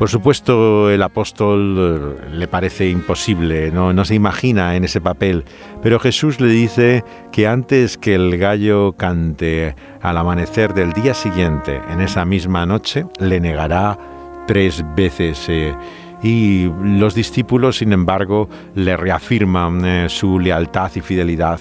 Por 0.00 0.08
supuesto, 0.08 0.88
el 0.88 1.02
apóstol 1.02 1.76
eh, 1.78 2.28
le 2.32 2.48
parece 2.48 2.88
imposible, 2.88 3.70
¿no? 3.70 4.02
se 4.06 4.14
imagina 4.14 4.74
en 4.74 4.84
ese 4.84 4.98
papel, 4.98 5.44
pero 5.82 6.00
Jesús 6.00 6.40
le 6.40 6.48
dice 6.48 7.04
que 7.32 7.46
antes 7.46 7.98
que 7.98 8.14
el 8.14 8.38
gallo 8.38 8.94
cante 8.96 9.76
al 10.00 10.16
amanecer 10.16 10.72
del 10.72 10.94
día 10.94 11.12
siguiente, 11.12 11.82
en 11.90 12.00
esa 12.00 12.24
misma 12.24 12.64
noche, 12.64 13.04
le 13.18 13.40
negará 13.40 13.98
tres 14.46 14.82
veces. 14.96 15.44
Eh, 15.50 15.74
y 16.22 16.70
los 16.82 17.14
discípulos, 17.14 17.76
sin 17.76 17.92
embargo, 17.92 18.48
le 18.74 18.96
reafirman 18.96 19.84
eh, 19.84 20.08
su 20.08 20.38
lealtad 20.38 20.90
y 20.94 21.02
fidelidad, 21.02 21.60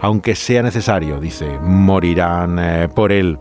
aunque 0.00 0.34
sea 0.34 0.62
necesario, 0.62 1.18
dice, 1.18 1.58
morirán 1.62 2.90
por 2.94 3.10
él. 3.10 3.38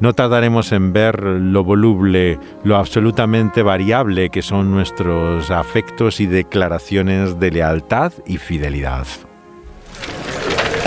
No 0.00 0.14
tardaremos 0.14 0.72
en 0.72 0.94
ver 0.94 1.22
lo 1.22 1.62
voluble, 1.62 2.38
lo 2.64 2.76
absolutamente 2.76 3.62
variable 3.62 4.30
que 4.30 4.40
son 4.40 4.70
nuestros 4.70 5.50
afectos 5.50 6.20
y 6.20 6.26
declaraciones 6.26 7.38
de 7.38 7.50
lealtad 7.50 8.12
y 8.26 8.38
fidelidad. 8.38 9.06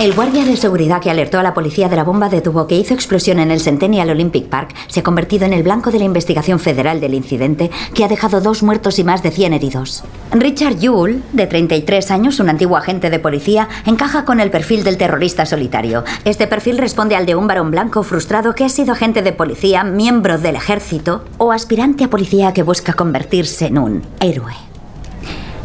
El 0.00 0.12
guardia 0.12 0.44
de 0.44 0.56
seguridad 0.56 1.00
que 1.00 1.10
alertó 1.10 1.38
a 1.38 1.44
la 1.44 1.54
policía 1.54 1.88
de 1.88 1.94
la 1.94 2.02
bomba 2.02 2.28
de 2.28 2.40
tubo 2.40 2.66
que 2.66 2.76
hizo 2.76 2.94
explosión 2.94 3.38
en 3.38 3.52
el 3.52 3.60
Centennial 3.60 4.10
Olympic 4.10 4.48
Park 4.48 4.74
se 4.88 5.00
ha 5.00 5.02
convertido 5.04 5.46
en 5.46 5.52
el 5.52 5.62
blanco 5.62 5.92
de 5.92 6.00
la 6.00 6.04
investigación 6.04 6.58
federal 6.58 7.00
del 7.00 7.14
incidente 7.14 7.70
que 7.94 8.04
ha 8.04 8.08
dejado 8.08 8.40
dos 8.40 8.64
muertos 8.64 8.98
y 8.98 9.04
más 9.04 9.22
de 9.22 9.30
100 9.30 9.52
heridos. 9.52 10.02
Richard 10.32 10.80
Yule, 10.80 11.20
de 11.32 11.46
33 11.46 12.10
años, 12.10 12.40
un 12.40 12.48
antiguo 12.48 12.76
agente 12.76 13.08
de 13.08 13.20
policía, 13.20 13.68
encaja 13.86 14.24
con 14.24 14.40
el 14.40 14.50
perfil 14.50 14.82
del 14.82 14.98
terrorista 14.98 15.46
solitario. 15.46 16.02
Este 16.24 16.48
perfil 16.48 16.78
responde 16.78 17.14
al 17.14 17.24
de 17.24 17.36
un 17.36 17.46
varón 17.46 17.70
blanco 17.70 18.02
frustrado 18.02 18.54
que 18.54 18.64
ha 18.64 18.68
sido 18.68 18.92
agente 18.92 19.22
de 19.22 19.32
policía, 19.32 19.84
miembro 19.84 20.38
del 20.38 20.56
ejército 20.56 21.24
o 21.38 21.52
aspirante 21.52 22.02
a 22.02 22.10
policía 22.10 22.52
que 22.52 22.64
busca 22.64 22.94
convertirse 22.94 23.66
en 23.66 23.78
un 23.78 24.02
héroe. 24.20 24.73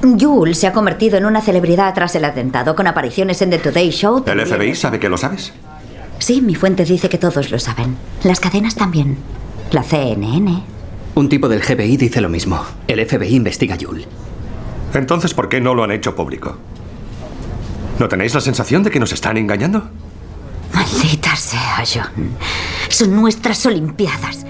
Yule 0.01 0.53
se 0.53 0.67
ha 0.67 0.73
convertido 0.73 1.17
en 1.17 1.25
una 1.25 1.41
celebridad 1.41 1.93
tras 1.93 2.15
el 2.15 2.25
atentado, 2.25 2.75
con 2.75 2.87
apariciones 2.87 3.41
en 3.41 3.49
The 3.49 3.59
Today 3.59 3.89
Show. 3.91 4.23
¿El 4.25 4.45
FBI 4.45 4.75
sabe 4.75 4.99
que 4.99 5.09
lo 5.09 5.17
sabes? 5.17 5.53
Sí, 6.19 6.41
mi 6.41 6.55
fuente 6.55 6.85
dice 6.85 7.09
que 7.09 7.17
todos 7.17 7.51
lo 7.51 7.59
saben. 7.59 7.97
Las 8.23 8.39
cadenas 8.39 8.75
también. 8.75 9.17
La 9.71 9.83
CNN. 9.83 10.63
Un 11.15 11.29
tipo 11.29 11.49
del 11.49 11.61
GBI 11.61 11.97
dice 11.97 12.21
lo 12.21 12.29
mismo. 12.29 12.63
El 12.87 13.05
FBI 13.05 13.35
investiga 13.35 13.75
a 13.75 13.77
Yule. 13.77 14.05
Entonces, 14.93 15.33
¿por 15.33 15.49
qué 15.49 15.61
no 15.61 15.75
lo 15.75 15.83
han 15.83 15.91
hecho 15.91 16.15
público? 16.15 16.57
¿No 17.99 18.07
tenéis 18.07 18.33
la 18.33 18.41
sensación 18.41 18.83
de 18.83 18.91
que 18.91 18.99
nos 18.99 19.11
están 19.11 19.37
engañando? 19.37 19.89
Maldita 20.73 21.35
sea, 21.35 21.83
John. 21.85 22.31
Son 22.89 23.15
nuestras 23.15 23.65
Olimpiadas. 23.65 24.45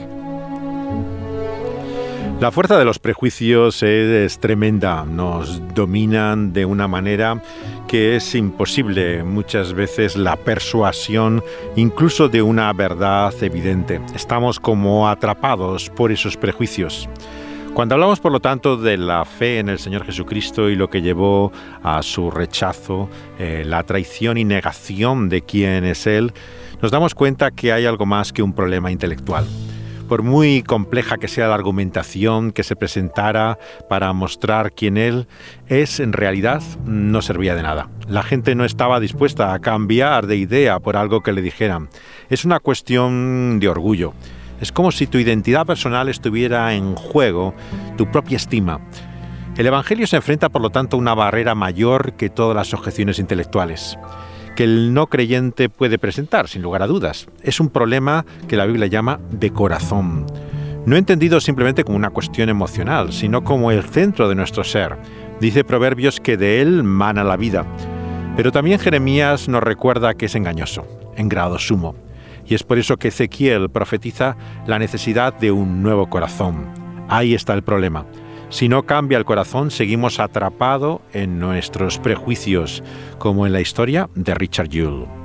La 2.39 2.51
fuerza 2.51 2.79
de 2.79 2.85
los 2.85 2.99
prejuicios 2.99 3.83
es 3.83 4.39
tremenda, 4.39 5.03
nos 5.03 5.61
dominan 5.75 6.53
de 6.53 6.63
una 6.63 6.87
manera 6.87 7.43
que 7.85 8.15
es 8.15 8.33
imposible 8.33 9.25
muchas 9.25 9.73
veces 9.73 10.15
la 10.15 10.37
persuasión 10.37 11.43
incluso 11.75 12.29
de 12.29 12.41
una 12.41 12.71
verdad 12.71 13.33
evidente. 13.41 13.99
Estamos 14.15 14.57
como 14.57 15.09
atrapados 15.09 15.89
por 15.89 16.13
esos 16.13 16.37
prejuicios. 16.37 17.09
Cuando 17.73 17.95
hablamos, 17.95 18.21
por 18.21 18.31
lo 18.31 18.39
tanto, 18.39 18.77
de 18.77 18.95
la 18.95 19.25
fe 19.25 19.59
en 19.59 19.67
el 19.67 19.77
Señor 19.77 20.05
Jesucristo 20.05 20.69
y 20.69 20.77
lo 20.77 20.89
que 20.89 21.01
llevó 21.01 21.51
a 21.83 22.01
su 22.01 22.31
rechazo, 22.31 23.09
eh, 23.37 23.63
la 23.65 23.83
traición 23.83 24.37
y 24.37 24.45
negación 24.45 25.27
de 25.27 25.41
quién 25.41 25.83
es 25.83 26.07
Él, 26.07 26.31
nos 26.81 26.89
damos 26.89 27.15
cuenta 27.15 27.51
que 27.51 27.73
hay 27.73 27.85
algo 27.85 28.05
más 28.05 28.31
que 28.31 28.41
un 28.41 28.53
problema 28.53 28.91
intelectual 28.91 29.45
por 30.09 30.23
muy 30.23 30.63
compleja 30.63 31.17
que 31.17 31.27
sea 31.27 31.47
la 31.47 31.53
argumentación 31.53 32.51
que 32.51 32.63
se 32.63 32.75
presentara 32.75 33.59
para 33.87 34.11
mostrar 34.11 34.71
quién 34.71 34.97
él 34.97 35.27
es, 35.67 35.99
en 35.99 36.13
realidad 36.13 36.63
no 36.85 37.21
servía 37.21 37.55
de 37.55 37.61
nada. 37.61 37.89
La 38.07 38.23
gente 38.23 38.55
no 38.55 38.65
estaba 38.65 38.99
dispuesta 38.99 39.53
a 39.53 39.59
cambiar 39.59 40.25
de 40.25 40.35
idea 40.35 40.79
por 40.79 40.97
algo 40.97 41.21
que 41.21 41.31
le 41.31 41.43
dijeran. 41.43 41.89
Es 42.29 42.43
una 42.43 42.59
cuestión 42.59 43.59
de 43.59 43.69
orgullo. 43.69 44.13
Es 44.59 44.71
como 44.71 44.91
si 44.91 45.05
tu 45.05 45.19
identidad 45.19 45.67
personal 45.67 46.09
estuviera 46.09 46.73
en 46.73 46.95
juego, 46.95 47.53
tu 47.95 48.09
propia 48.11 48.37
estima. 48.37 48.81
El 49.57 49.67
Evangelio 49.67 50.07
se 50.07 50.15
enfrenta, 50.15 50.49
por 50.49 50.61
lo 50.61 50.71
tanto, 50.71 50.97
a 50.97 50.99
una 50.99 51.13
barrera 51.13 51.53
mayor 51.53 52.13
que 52.13 52.29
todas 52.29 52.55
las 52.55 52.73
objeciones 52.73 53.19
intelectuales 53.19 53.97
que 54.59 54.65
el 54.65 54.93
no 54.93 55.07
creyente 55.07 55.69
puede 55.69 55.97
presentar, 55.97 56.49
sin 56.49 56.61
lugar 56.61 56.83
a 56.83 56.87
dudas. 56.87 57.27
Es 57.43 57.61
un 57.61 57.69
problema 57.69 58.25
que 58.49 58.57
la 58.57 58.65
Biblia 58.65 58.87
llama 58.87 59.21
de 59.31 59.51
corazón. 59.51 60.25
No 60.85 60.97
entendido 60.97 61.39
simplemente 61.39 61.85
como 61.85 61.95
una 61.95 62.09
cuestión 62.09 62.49
emocional, 62.49 63.13
sino 63.13 63.45
como 63.45 63.71
el 63.71 63.83
centro 63.83 64.27
de 64.27 64.35
nuestro 64.35 64.65
ser. 64.65 64.97
Dice 65.39 65.63
Proverbios 65.63 66.19
que 66.19 66.35
de 66.35 66.61
él 66.61 66.83
mana 66.83 67.23
la 67.23 67.37
vida. 67.37 67.65
Pero 68.35 68.51
también 68.51 68.79
Jeremías 68.79 69.47
nos 69.47 69.63
recuerda 69.63 70.13
que 70.15 70.25
es 70.25 70.35
engañoso, 70.35 70.85
en 71.15 71.29
grado 71.29 71.57
sumo. 71.57 71.95
Y 72.45 72.53
es 72.53 72.63
por 72.63 72.79
eso 72.79 72.97
que 72.97 73.07
Ezequiel 73.07 73.69
profetiza 73.69 74.35
la 74.67 74.77
necesidad 74.77 75.33
de 75.33 75.53
un 75.53 75.81
nuevo 75.81 76.09
corazón. 76.09 76.65
Ahí 77.07 77.33
está 77.33 77.53
el 77.53 77.63
problema. 77.63 78.05
Si 78.49 78.67
no 78.67 78.83
cambia 78.87 79.17
el 79.17 79.25
corazón, 79.25 79.69
seguimos 79.69 80.19
atrapados 80.19 81.01
en 81.13 81.39
nuestros 81.39 81.99
prejuicios, 81.99 82.83
como 83.19 83.45
en 83.45 83.53
la 83.53 83.61
historia 83.61 84.09
de 84.15 84.33
Richard 84.33 84.69
Yule. 84.69 85.18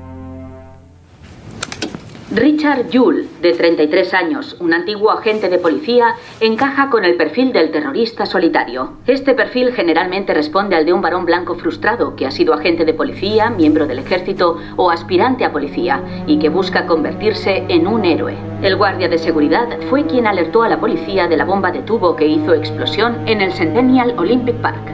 Richard 2.35 2.91
Yule, 2.91 3.27
de 3.43 3.53
33 3.53 4.13
años, 4.13 4.57
un 4.59 4.75
antiguo 4.75 5.13
agente 5.13 5.49
de 5.49 5.59
policía, 5.59 6.17
encaja 6.41 6.91
con 6.91 7.05
el 7.05 7.17
perfil 7.17 7.53
del 7.53 7.71
terrorista 7.71 8.27
solitario. 8.27 8.95
Este 9.07 9.35
perfil 9.35 9.73
generalmente 9.73 10.35
responde 10.35 10.75
al 10.75 10.85
de 10.85 10.93
un 10.93 11.01
varón 11.01 11.27
blanco 11.27 11.55
frustrado 11.55 12.17
que 12.17 12.27
ha 12.27 12.33
sido 12.33 12.53
agente 12.53 12.85
de 12.85 12.93
policía, 12.93 13.51
miembro 13.51 13.87
del 13.87 14.01
ejército 14.01 14.59
o 14.75 14.91
aspirante 14.91 15.45
a 15.45 15.53
policía 15.53 16.03
y 16.27 16.41
que 16.41 16.49
busca 16.49 16.87
convertirse 16.87 17.67
en 17.69 17.87
un 17.87 18.05
héroe. 18.05 18.35
El 18.63 18.75
guardia 18.75 19.09
de 19.09 19.19
seguridad 19.19 19.69
fue 19.89 20.05
quien 20.05 20.27
alertó 20.27 20.65
a 20.65 20.69
la 20.69 20.81
policía 20.81 21.29
de 21.29 21.37
la 21.37 21.45
bomba 21.45 21.71
de 21.71 21.83
tubo 21.83 22.17
que 22.17 22.27
hizo 22.27 22.53
explosión 22.53 23.17
en 23.29 23.43
el 23.43 23.53
Centennial 23.53 24.13
Olympic 24.19 24.57
Park. 24.57 24.91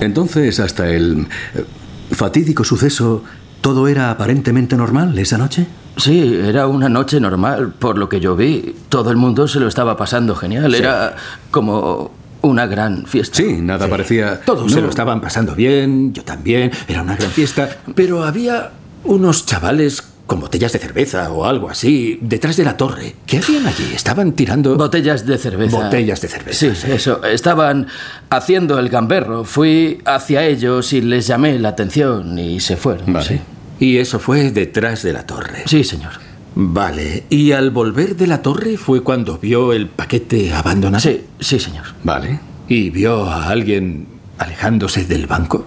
Entonces, 0.00 0.58
hasta 0.58 0.88
el 0.88 1.26
eh, 1.54 1.64
fatídico 2.12 2.64
suceso, 2.64 3.24
¿todo 3.64 3.88
era 3.88 4.10
aparentemente 4.10 4.76
normal 4.76 5.18
esa 5.18 5.38
noche? 5.38 5.66
Sí, 5.96 6.38
era 6.44 6.66
una 6.66 6.90
noche 6.90 7.18
normal, 7.18 7.72
por 7.78 7.96
lo 7.96 8.10
que 8.10 8.20
yo 8.20 8.36
vi. 8.36 8.76
Todo 8.90 9.10
el 9.10 9.16
mundo 9.16 9.48
se 9.48 9.58
lo 9.58 9.68
estaba 9.68 9.96
pasando 9.96 10.36
genial. 10.36 10.70
Sí. 10.70 10.78
Era 10.80 11.16
como 11.50 12.10
una 12.42 12.66
gran 12.66 13.06
fiesta. 13.06 13.38
Sí, 13.38 13.54
nada 13.62 13.88
parecía... 13.88 14.38
Todos 14.42 14.70
se 14.70 14.76
No. 14.80 14.82
lo 14.84 14.90
estaban 14.90 15.22
pasando 15.22 15.54
bien, 15.54 16.12
yo 16.12 16.22
también, 16.24 16.72
era 16.88 17.00
una 17.00 17.16
gran 17.16 17.30
fiesta, 17.30 17.78
pero 17.94 18.22
había 18.22 18.70
unos 19.04 19.46
chavales 19.46 20.02
con 20.26 20.40
botellas 20.40 20.72
de 20.74 20.78
cerveza 20.78 21.30
o 21.32 21.46
algo 21.46 21.70
así 21.70 22.18
detrás 22.20 22.58
de 22.58 22.64
la 22.64 22.76
torre. 22.76 23.14
¿Qué 23.24 23.38
hacían 23.38 23.66
allí? 23.66 23.92
Estaban 23.94 24.32
tirando... 24.32 24.76
Botellas 24.76 25.24
de 25.24 25.38
cerveza. 25.38 25.84
Botellas 25.84 26.20
de 26.20 26.28
cerveza. 26.28 26.74
Sí, 26.74 26.92
eso. 26.92 27.24
Estaban 27.24 27.86
haciendo 28.28 28.78
el 28.78 28.90
gamberro. 28.90 29.44
Fui 29.44 30.02
hacia 30.04 30.44
ellos 30.44 30.92
y 30.92 31.00
les 31.00 31.26
llamé 31.26 31.58
la 31.58 31.70
atención 31.70 32.38
y 32.38 32.60
se 32.60 32.76
fueron. 32.76 33.22
sí. 33.22 33.40
Y 33.84 33.98
eso 33.98 34.18
fue 34.18 34.50
detrás 34.50 35.02
de 35.02 35.12
la 35.12 35.26
torre. 35.26 35.64
Sí, 35.66 35.84
señor. 35.84 36.12
Vale. 36.54 37.24
¿Y 37.28 37.52
al 37.52 37.70
volver 37.70 38.16
de 38.16 38.26
la 38.26 38.40
torre 38.40 38.78
fue 38.78 39.02
cuando 39.02 39.36
vio 39.36 39.74
el 39.74 39.88
paquete 39.88 40.54
abandonado? 40.54 41.02
Sí, 41.02 41.26
sí, 41.38 41.60
señor. 41.60 41.84
Vale. 42.02 42.40
¿Y 42.66 42.88
vio 42.88 43.28
a 43.28 43.48
alguien 43.48 44.06
alejándose 44.38 45.04
del 45.04 45.26
banco? 45.26 45.66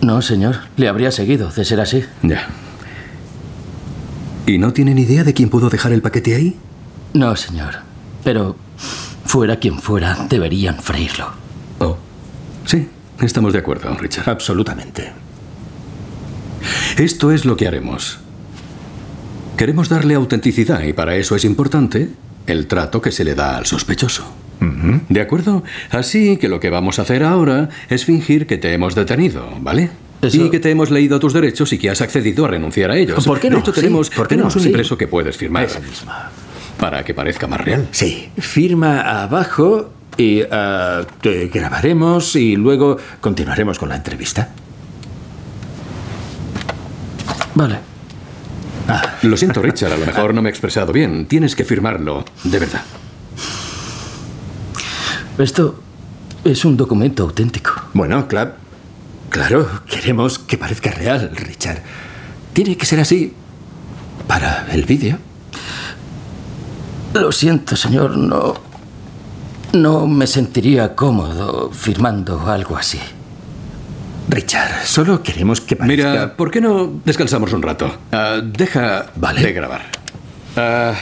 No, 0.00 0.20
señor. 0.20 0.62
Le 0.76 0.88
habría 0.88 1.12
seguido, 1.12 1.52
de 1.52 1.64
ser 1.64 1.78
así. 1.78 2.02
Ya. 2.24 2.48
¿Y 4.44 4.58
no 4.58 4.72
tienen 4.72 4.98
idea 4.98 5.22
de 5.22 5.32
quién 5.32 5.48
pudo 5.48 5.70
dejar 5.70 5.92
el 5.92 6.02
paquete 6.02 6.34
ahí? 6.34 6.56
No, 7.14 7.36
señor. 7.36 7.74
Pero 8.24 8.56
fuera 9.24 9.60
quien 9.60 9.78
fuera, 9.78 10.26
deberían 10.28 10.82
freírlo. 10.82 11.30
Oh. 11.78 11.96
Sí, 12.66 12.88
estamos 13.20 13.52
de 13.52 13.60
acuerdo, 13.60 13.94
Richard. 13.94 14.28
Absolutamente. 14.28 15.12
Esto 16.98 17.30
es 17.32 17.44
lo 17.44 17.56
que 17.56 17.66
haremos. 17.66 18.18
Queremos 19.56 19.88
darle 19.88 20.14
autenticidad 20.14 20.82
y 20.82 20.92
para 20.92 21.16
eso 21.16 21.36
es 21.36 21.44
importante 21.44 22.08
el 22.46 22.66
trato 22.66 23.00
que 23.00 23.12
se 23.12 23.24
le 23.24 23.34
da 23.34 23.56
al 23.56 23.66
sospechoso. 23.66 24.24
¿De 25.08 25.20
acuerdo? 25.20 25.64
Así 25.90 26.36
que 26.36 26.48
lo 26.48 26.60
que 26.60 26.70
vamos 26.70 26.98
a 26.98 27.02
hacer 27.02 27.24
ahora 27.24 27.68
es 27.90 28.04
fingir 28.04 28.46
que 28.46 28.58
te 28.58 28.72
hemos 28.72 28.94
detenido, 28.94 29.48
¿vale? 29.60 29.90
Y 30.22 30.50
que 30.50 30.60
te 30.60 30.70
hemos 30.70 30.90
leído 30.92 31.18
tus 31.18 31.32
derechos 31.32 31.72
y 31.72 31.78
que 31.78 31.90
has 31.90 32.00
accedido 32.00 32.44
a 32.44 32.48
renunciar 32.48 32.92
a 32.92 32.96
ellos. 32.96 33.24
¿Por 33.26 33.40
qué 33.40 33.50
no? 33.50 33.56
De 33.56 33.62
hecho, 33.62 33.72
Sí, 33.74 33.80
tenemos, 33.80 34.08
¿por 34.10 34.26
qué 34.28 34.36
tenemos 34.36 34.54
no? 34.54 34.60
un 34.60 34.62
Sí. 34.62 34.68
impreso 34.68 34.96
que 34.96 35.08
puedes 35.08 35.36
firmar. 35.36 35.64
Esa 35.64 35.80
misma. 35.80 36.30
Para 36.78 37.04
que 37.04 37.12
parezca 37.12 37.48
más 37.48 37.60
real. 37.60 37.88
Sí, 37.90 38.28
firma 38.38 39.22
abajo 39.22 39.90
y 40.16 40.42
ah, 40.50 41.02
te 41.20 41.48
grabaremos 41.48 42.36
y 42.36 42.54
luego 42.54 42.98
continuaremos 43.20 43.80
con 43.80 43.88
la 43.88 43.96
entrevista. 43.96 44.50
Vale. 47.54 47.78
Lo 49.22 49.36
siento, 49.36 49.62
Richard, 49.62 49.92
a 49.92 49.96
lo 49.96 50.06
mejor 50.06 50.34
no 50.34 50.42
me 50.42 50.48
he 50.48 50.50
expresado 50.50 50.92
bien. 50.92 51.26
Tienes 51.26 51.54
que 51.54 51.64
firmarlo, 51.64 52.24
de 52.44 52.58
verdad. 52.58 52.82
Esto 55.38 55.80
es 56.44 56.64
un 56.64 56.76
documento 56.76 57.22
auténtico. 57.22 57.70
Bueno, 57.94 58.26
claro. 58.26 58.54
Claro, 59.30 59.66
queremos 59.88 60.38
que 60.38 60.58
parezca 60.58 60.90
real, 60.90 61.30
Richard. 61.34 61.82
Tiene 62.52 62.76
que 62.76 62.84
ser 62.84 63.00
así 63.00 63.32
para 64.26 64.66
el 64.72 64.84
vídeo. 64.84 65.18
Lo 67.14 67.32
siento, 67.32 67.76
señor. 67.76 68.16
No. 68.16 68.54
No 69.72 70.06
me 70.06 70.26
sentiría 70.26 70.94
cómodo 70.94 71.70
firmando 71.70 72.46
algo 72.46 72.76
así. 72.76 73.00
Richard, 74.28 74.86
solo 74.86 75.22
queremos 75.22 75.60
que 75.60 75.76
parezca... 75.76 76.10
Mira, 76.10 76.36
¿por 76.36 76.50
qué 76.50 76.60
no 76.60 77.00
descansamos 77.04 77.52
un 77.52 77.62
rato? 77.62 77.94
Ah, 78.12 78.40
deja 78.42 79.06
de 79.14 79.52
grabar. 79.52 79.82
Ah, 80.56 80.94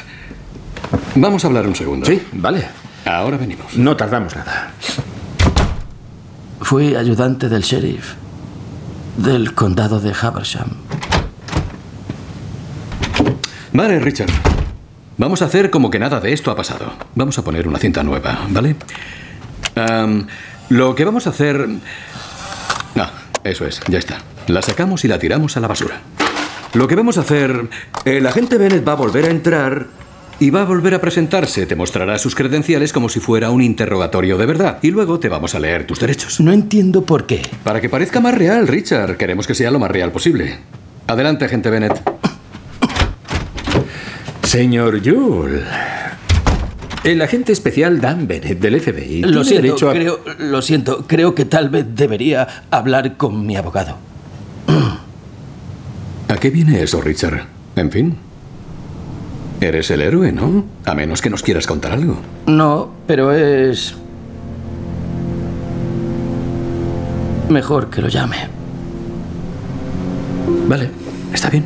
vamos 1.14 1.44
a 1.44 1.48
hablar 1.48 1.66
un 1.66 1.76
segundo. 1.76 2.06
Sí, 2.06 2.20
vale. 2.32 2.66
Ahora 3.04 3.36
venimos. 3.36 3.76
No 3.76 3.96
tardamos 3.96 4.34
nada. 4.34 4.72
Fui 6.60 6.94
ayudante 6.94 7.48
del 7.48 7.62
sheriff 7.62 8.14
del 9.16 9.54
condado 9.54 10.00
de 10.00 10.14
Habersham. 10.20 10.68
Vale, 13.72 14.00
Richard. 14.00 14.30
Vamos 15.16 15.42
a 15.42 15.44
hacer 15.44 15.70
como 15.70 15.90
que 15.90 15.98
nada 15.98 16.20
de 16.20 16.32
esto 16.32 16.50
ha 16.50 16.56
pasado. 16.56 16.92
Vamos 17.14 17.38
a 17.38 17.44
poner 17.44 17.68
una 17.68 17.78
cinta 17.78 18.02
nueva, 18.02 18.46
¿vale? 18.48 18.76
Lo 20.68 20.94
que 20.94 21.04
vamos 21.04 21.26
a 21.26 21.30
hacer... 21.30 21.68
Eso 23.44 23.66
es, 23.66 23.80
ya 23.88 23.98
está. 23.98 24.18
La 24.46 24.62
sacamos 24.62 25.04
y 25.04 25.08
la 25.08 25.18
tiramos 25.18 25.56
a 25.56 25.60
la 25.60 25.68
basura. 25.68 26.00
Lo 26.74 26.86
que 26.86 26.94
vamos 26.94 27.18
a 27.18 27.22
hacer... 27.22 27.68
El 28.04 28.26
agente 28.26 28.58
Bennett 28.58 28.86
va 28.86 28.92
a 28.92 28.96
volver 28.96 29.24
a 29.24 29.30
entrar 29.30 29.86
y 30.38 30.50
va 30.50 30.62
a 30.62 30.64
volver 30.64 30.94
a 30.94 31.00
presentarse. 31.00 31.66
Te 31.66 31.76
mostrará 31.76 32.18
sus 32.18 32.34
credenciales 32.34 32.92
como 32.92 33.08
si 33.08 33.20
fuera 33.20 33.50
un 33.50 33.62
interrogatorio 33.62 34.38
de 34.38 34.46
verdad. 34.46 34.78
Y 34.82 34.90
luego 34.90 35.18
te 35.18 35.28
vamos 35.28 35.54
a 35.54 35.60
leer 35.60 35.86
tus 35.86 36.00
derechos. 36.00 36.40
No 36.40 36.52
entiendo 36.52 37.04
por 37.04 37.26
qué. 37.26 37.42
Para 37.64 37.80
que 37.80 37.88
parezca 37.88 38.20
más 38.20 38.34
real, 38.34 38.68
Richard. 38.68 39.16
Queremos 39.16 39.46
que 39.46 39.54
sea 39.54 39.70
lo 39.70 39.78
más 39.78 39.90
real 39.90 40.12
posible. 40.12 40.58
Adelante, 41.06 41.44
agente 41.44 41.70
Bennett. 41.70 42.00
Señor 44.42 45.00
Yule. 45.00 45.99
El 47.02 47.22
agente 47.22 47.52
especial 47.52 48.00
Dan 48.00 48.28
Bennett 48.28 48.58
del 48.60 48.78
FBI 48.78 49.22
Lo 49.22 49.42
siento, 49.42 49.62
derecho 49.62 49.90
a... 49.90 49.92
creo, 49.94 50.20
lo 50.38 50.60
siento. 50.60 51.04
Creo 51.06 51.34
que 51.34 51.46
tal 51.46 51.70
vez 51.70 51.86
debería 51.94 52.46
hablar 52.70 53.16
con 53.16 53.46
mi 53.46 53.56
abogado. 53.56 53.96
¿A 56.28 56.36
qué 56.36 56.50
viene 56.50 56.82
eso, 56.82 57.00
Richard? 57.00 57.46
En 57.76 57.90
fin. 57.90 58.16
Eres 59.60 59.90
el 59.90 60.02
héroe, 60.02 60.30
¿no? 60.32 60.64
A 60.84 60.94
menos 60.94 61.20
que 61.22 61.30
nos 61.30 61.42
quieras 61.42 61.66
contar 61.66 61.92
algo. 61.92 62.16
No, 62.46 62.90
pero 63.06 63.32
es... 63.32 63.94
Mejor 67.48 67.90
que 67.90 68.00
lo 68.00 68.08
llame. 68.08 68.36
Vale, 70.68 70.90
está 71.32 71.50
bien. 71.50 71.64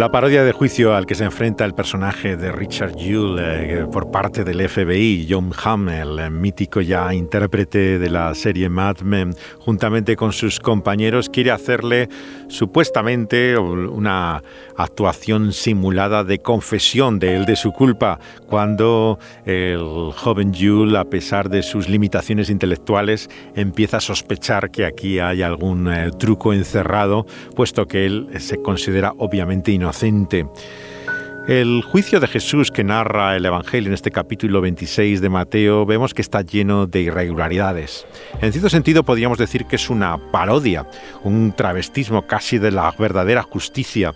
La 0.00 0.10
parodia 0.10 0.44
de 0.44 0.52
juicio 0.52 0.94
al 0.94 1.04
que 1.04 1.14
se 1.14 1.24
enfrenta 1.24 1.66
el 1.66 1.74
personaje 1.74 2.34
de 2.34 2.50
Richard 2.52 2.96
Yule 2.96 3.80
eh, 3.80 3.84
por 3.84 4.10
parte 4.10 4.44
del 4.44 4.66
FBI, 4.66 5.26
John 5.28 5.52
Hamm, 5.62 5.90
el 5.90 6.18
eh, 6.18 6.30
mítico 6.30 6.80
ya 6.80 7.12
intérprete 7.12 7.98
de 7.98 8.08
la 8.08 8.34
serie 8.34 8.70
Mad 8.70 9.00
Men, 9.00 9.34
juntamente 9.58 10.16
con 10.16 10.32
sus 10.32 10.58
compañeros, 10.58 11.28
quiere 11.28 11.50
hacerle 11.50 12.08
supuestamente 12.48 13.58
una 13.58 14.42
actuación 14.74 15.52
simulada 15.52 16.24
de 16.24 16.38
confesión 16.38 17.18
de 17.18 17.36
él 17.36 17.44
de 17.44 17.56
su 17.56 17.70
culpa, 17.72 18.18
cuando 18.46 19.18
el 19.44 20.12
joven 20.16 20.54
Yule, 20.54 20.96
a 20.96 21.04
pesar 21.04 21.50
de 21.50 21.62
sus 21.62 21.90
limitaciones 21.90 22.48
intelectuales, 22.48 23.28
empieza 23.54 23.98
a 23.98 24.00
sospechar 24.00 24.70
que 24.70 24.86
aquí 24.86 25.18
hay 25.18 25.42
algún 25.42 25.92
eh, 25.92 26.10
truco 26.18 26.54
encerrado, 26.54 27.26
puesto 27.54 27.86
que 27.86 28.06
él 28.06 28.28
se 28.38 28.62
considera 28.62 29.12
obviamente 29.18 29.70
inocente. 29.72 29.89
El 31.48 31.82
juicio 31.82 32.20
de 32.20 32.28
Jesús 32.28 32.70
que 32.70 32.84
narra 32.84 33.34
el 33.34 33.44
Evangelio 33.44 33.88
en 33.88 33.94
este 33.94 34.10
capítulo 34.10 34.60
26 34.60 35.20
de 35.20 35.28
Mateo 35.28 35.84
vemos 35.84 36.14
que 36.14 36.22
está 36.22 36.42
lleno 36.42 36.86
de 36.86 37.00
irregularidades. 37.00 38.06
En 38.40 38.52
cierto 38.52 38.70
sentido 38.70 39.02
podríamos 39.02 39.38
decir 39.38 39.64
que 39.64 39.76
es 39.76 39.90
una 39.90 40.18
parodia, 40.30 40.86
un 41.24 41.52
travestismo 41.56 42.26
casi 42.26 42.58
de 42.58 42.70
la 42.70 42.94
verdadera 42.96 43.42
justicia. 43.42 44.14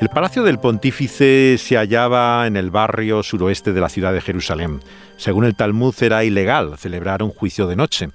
El 0.00 0.10
palacio 0.10 0.42
del 0.42 0.58
pontífice 0.58 1.56
se 1.58 1.76
hallaba 1.76 2.46
en 2.46 2.56
el 2.56 2.70
barrio 2.70 3.22
suroeste 3.22 3.72
de 3.72 3.80
la 3.80 3.88
ciudad 3.88 4.12
de 4.12 4.20
Jerusalén. 4.20 4.80
Según 5.16 5.46
el 5.46 5.56
Talmud 5.56 5.94
era 6.02 6.22
ilegal 6.22 6.76
celebrar 6.76 7.22
un 7.22 7.30
juicio 7.30 7.66
de 7.66 7.76
noche, 7.76 8.08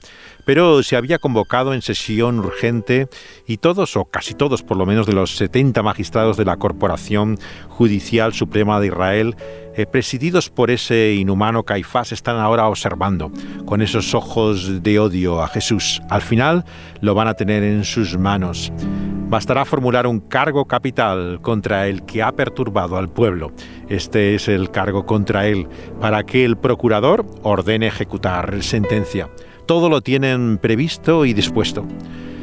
pero 0.45 0.83
se 0.83 0.95
había 0.95 1.19
convocado 1.19 1.73
en 1.73 1.81
sesión 1.81 2.39
urgente 2.39 3.07
y 3.47 3.57
todos, 3.57 3.95
o 3.97 4.05
casi 4.05 4.33
todos 4.33 4.63
por 4.63 4.77
lo 4.77 4.85
menos, 4.85 5.05
de 5.07 5.13
los 5.13 5.35
70 5.37 5.81
magistrados 5.83 6.37
de 6.37 6.45
la 6.45 6.57
Corporación 6.57 7.37
Judicial 7.69 8.33
Suprema 8.33 8.79
de 8.79 8.87
Israel, 8.87 9.35
eh, 9.75 9.85
presididos 9.85 10.49
por 10.49 10.69
ese 10.69 11.13
inhumano 11.13 11.63
Caifás, 11.63 12.11
están 12.11 12.37
ahora 12.37 12.67
observando 12.67 13.31
con 13.65 13.81
esos 13.81 14.13
ojos 14.13 14.83
de 14.83 14.99
odio 14.99 15.41
a 15.41 15.47
Jesús. 15.47 16.01
Al 16.09 16.21
final 16.21 16.65
lo 16.99 17.15
van 17.15 17.29
a 17.29 17.35
tener 17.35 17.63
en 17.63 17.85
sus 17.85 18.17
manos. 18.17 18.71
Bastará 19.29 19.63
formular 19.63 20.07
un 20.07 20.19
cargo 20.19 20.65
capital 20.65 21.39
contra 21.41 21.87
el 21.87 22.03
que 22.03 22.21
ha 22.21 22.33
perturbado 22.33 22.97
al 22.97 23.07
pueblo. 23.07 23.53
Este 23.87 24.35
es 24.35 24.49
el 24.49 24.71
cargo 24.71 25.05
contra 25.05 25.47
él, 25.47 25.69
para 26.01 26.23
que 26.23 26.43
el 26.43 26.57
procurador 26.57 27.25
ordene 27.41 27.87
ejecutar 27.87 28.61
sentencia 28.61 29.29
todo 29.71 29.87
lo 29.87 30.01
tienen 30.01 30.57
previsto 30.57 31.23
y 31.23 31.31
dispuesto. 31.31 31.87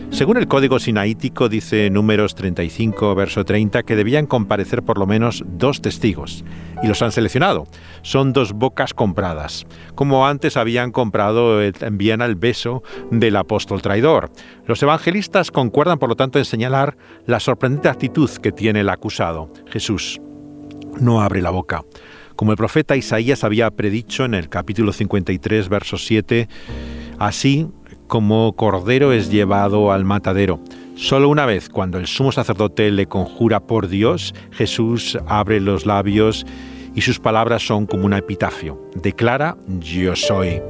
Según 0.08 0.38
el 0.38 0.48
código 0.48 0.78
sinaítico, 0.78 1.50
dice 1.50 1.90
números 1.90 2.34
35, 2.34 3.14
verso 3.14 3.44
30, 3.44 3.82
que 3.82 3.96
debían 3.96 4.24
comparecer 4.24 4.82
por 4.82 4.96
lo 4.96 5.06
menos 5.06 5.44
dos 5.46 5.82
testigos. 5.82 6.42
Y 6.82 6.86
los 6.86 7.02
han 7.02 7.12
seleccionado. 7.12 7.66
Son 8.00 8.32
dos 8.32 8.54
bocas 8.54 8.94
compradas, 8.94 9.66
como 9.94 10.26
antes 10.26 10.56
habían 10.56 10.90
comprado 10.90 11.62
en 11.62 11.98
Viena 11.98 12.24
el 12.24 12.34
beso 12.34 12.82
del 13.10 13.36
apóstol 13.36 13.82
traidor. 13.82 14.30
Los 14.64 14.82
evangelistas 14.82 15.50
concuerdan, 15.50 15.98
por 15.98 16.08
lo 16.08 16.16
tanto, 16.16 16.38
en 16.38 16.46
señalar 16.46 16.96
la 17.26 17.40
sorprendente 17.40 17.90
actitud 17.90 18.30
que 18.42 18.52
tiene 18.52 18.80
el 18.80 18.88
acusado, 18.88 19.52
Jesús. 19.66 20.18
No 20.98 21.20
abre 21.20 21.42
la 21.42 21.50
boca. 21.50 21.84
Como 22.36 22.52
el 22.52 22.56
profeta 22.56 22.96
Isaías 22.96 23.44
había 23.44 23.70
predicho 23.70 24.24
en 24.24 24.32
el 24.32 24.48
capítulo 24.48 24.94
53, 24.94 25.68
verso 25.68 25.98
7, 25.98 26.48
Así 27.18 27.68
como 28.06 28.54
cordero 28.54 29.12
es 29.12 29.30
llevado 29.30 29.92
al 29.92 30.04
matadero. 30.04 30.60
Solo 30.94 31.28
una 31.28 31.46
vez, 31.46 31.68
cuando 31.68 31.98
el 31.98 32.06
sumo 32.06 32.32
sacerdote 32.32 32.90
le 32.90 33.06
conjura 33.06 33.60
por 33.60 33.88
Dios, 33.88 34.34
Jesús 34.50 35.18
abre 35.26 35.60
los 35.60 35.86
labios 35.86 36.44
y 36.94 37.02
sus 37.02 37.20
palabras 37.20 37.64
son 37.64 37.86
como 37.86 38.06
un 38.06 38.14
epitafio. 38.14 38.80
Declara, 38.94 39.56
yo 39.80 40.16
soy. 40.16 40.60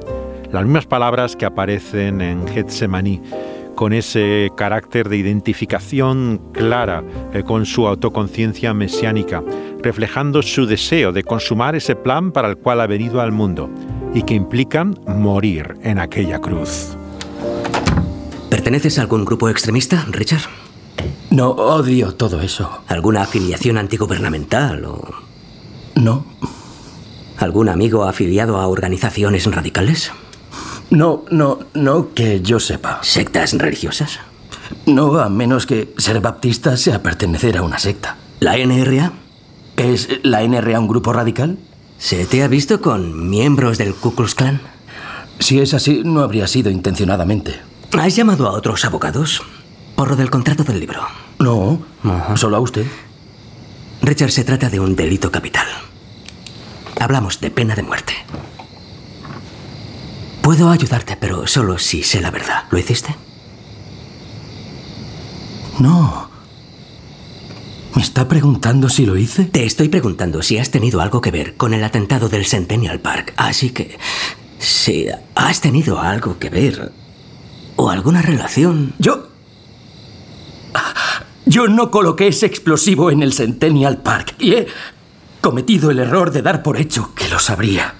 Las 0.53 0.64
mismas 0.64 0.86
palabras 0.86 1.36
que 1.36 1.46
aparecen 1.46 2.20
en 2.20 2.46
Getsemaní, 2.46 3.22
con 3.74 3.92
ese 3.92 4.51
carácter 4.57 5.09
de 5.09 5.18
identificación 5.18 6.40
clara 6.53 7.05
eh, 7.32 7.42
con 7.44 7.64
su 7.64 7.86
autoconciencia 7.86 8.74
mesiánica, 8.74 9.42
reflejando 9.82 10.42
su 10.42 10.66
deseo 10.66 11.12
de 11.12 11.22
consumar 11.22 11.76
ese 11.76 11.94
plan 11.94 12.32
para 12.32 12.49
el 12.49 12.57
cual 12.57 12.80
ha 12.80 12.86
venido 12.86 13.20
al 13.20 13.32
mundo 13.32 13.70
y 14.18 14.24
que 14.24 14.34
implican 14.34 14.98
morir 15.06 15.76
en 15.84 16.00
aquella 16.00 16.40
cruz. 16.40 16.96
¿Perteneces 18.50 18.98
a 18.98 19.02
algún 19.02 19.24
grupo 19.24 19.48
extremista, 19.48 20.04
Richard? 20.08 20.42
No, 21.30 21.50
odio 21.50 22.12
todo 22.16 22.40
eso. 22.40 22.82
¿Alguna 22.88 23.22
afiliación 23.22 23.78
antigubernamental 23.78 24.84
o...? 24.86 25.08
No. 25.94 26.24
¿Algún 27.36 27.68
amigo 27.68 28.02
afiliado 28.04 28.58
a 28.58 28.66
organizaciones 28.66 29.46
radicales? 29.46 30.10
No, 30.90 31.24
no, 31.30 31.60
no 31.74 32.12
que 32.12 32.40
yo 32.40 32.58
sepa. 32.58 32.98
¿Sectas 33.02 33.52
religiosas? 33.52 34.18
No, 34.84 35.16
a 35.20 35.28
menos 35.28 35.64
que 35.64 35.94
ser 35.96 36.20
baptista 36.20 36.76
sea 36.76 37.04
pertenecer 37.04 37.56
a 37.56 37.62
una 37.62 37.78
secta. 37.78 38.16
¿La 38.40 38.56
NRA? 38.56 39.12
¿Es 39.76 40.08
la 40.24 40.42
NRA 40.42 40.80
un 40.80 40.88
grupo 40.88 41.12
radical? 41.12 41.56
¿Se 41.99 42.26
te 42.26 42.42
ha 42.42 42.49
visto 42.49 42.80
con 42.80 43.28
miembros 43.28 43.76
del 43.76 43.94
Ku 43.94 44.14
Klux 44.14 44.34
Klan? 44.34 44.61
Si 45.40 45.61
es 45.61 45.74
así, 45.74 46.03
no 46.05 46.20
habría 46.20 46.46
sido 46.46 46.70
intencionadamente. 46.70 47.61
¿Has 47.99 48.16
llamado 48.16 48.49
a 48.49 48.53
otros 48.53 48.84
abogados? 48.84 49.42
Por 49.96 50.09
lo 50.11 50.16
del 50.16 50.30
contrato 50.30 50.62
del 50.64 50.80
libro. 50.80 51.03
No, 51.38 51.82
solo 52.36 52.57
a 52.57 52.61
usted. 52.61 52.86
Richard, 54.03 54.30
se 54.30 54.44
trata 54.44 54.70
de 54.70 54.80
un 54.80 54.94
delito 54.94 55.30
capital. 55.30 55.66
Hablamos 57.01 57.40
de 57.40 57.51
pena 57.51 57.74
de 57.74 57.82
muerte. 57.82 58.14
Puedo 60.42 60.70
ayudarte, 60.70 61.16
pero 61.16 61.46
solo 61.46 61.78
si 61.78 62.03
sé 62.03 62.20
la 62.20 62.30
verdad. 62.30 62.64
¿Lo 62.70 62.78
hiciste? 62.78 63.14
No. 65.78 66.27
¿Me 67.95 68.03
está 68.03 68.28
preguntando 68.28 68.89
si 68.89 69.07
lo 69.07 69.16
hice? 69.16 69.45
Te 69.45 69.64
estoy 69.64 69.89
preguntando 69.89 70.43
si 70.43 70.59
has 70.59 70.70
tenido 70.70 71.01
algo 71.01 71.20
que 71.20 71.30
ver 71.30 71.57
con 71.57 71.74
el 71.74 71.82
atentado 71.82 72.28
del 72.28 72.47
Centennial 72.47 73.01
Park. 73.01 73.32
Así 73.36 73.70
que, 73.70 73.99
si 74.59 75.07
has 75.34 75.61
tenido 75.61 75.99
algo 76.01 76.39
que 76.39 76.51
ver 76.51 76.93
o 77.76 77.91
alguna 77.91 78.22
relación... 78.22 78.95
Yo... 78.99 79.28
Yo 81.47 81.66
no 81.66 81.91
coloqué 81.91 82.28
ese 82.28 82.45
explosivo 82.45 83.11
en 83.11 83.22
el 83.22 83.32
Centennial 83.32 84.03
Park 84.03 84.34
y 84.39 84.53
he 84.53 84.66
cometido 85.41 85.91
el 85.91 85.99
error 85.99 86.30
de 86.30 86.43
dar 86.43 86.62
por 86.62 86.76
hecho 86.76 87.14
que 87.14 87.26
lo 87.28 87.39
sabría. 87.39 87.95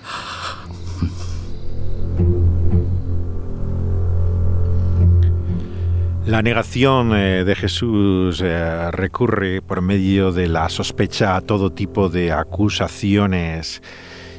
La 6.29 6.43
negación 6.43 7.17
eh, 7.17 7.43
de 7.43 7.57
Jesús 7.57 8.43
eh, 8.45 8.91
recurre 8.91 9.63
por 9.63 9.81
medio 9.81 10.31
de 10.31 10.47
la 10.47 10.69
sospecha 10.69 11.37
a 11.37 11.41
todo 11.41 11.73
tipo 11.73 12.11
de 12.11 12.33
acusaciones 12.33 13.83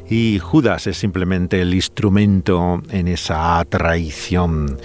y 0.08 0.38
Judas 0.38 0.86
es 0.86 0.98
simplemente 0.98 1.60
el 1.62 1.74
instrumento 1.74 2.84
en 2.92 3.08
esa 3.08 3.66
traición. 3.68 4.78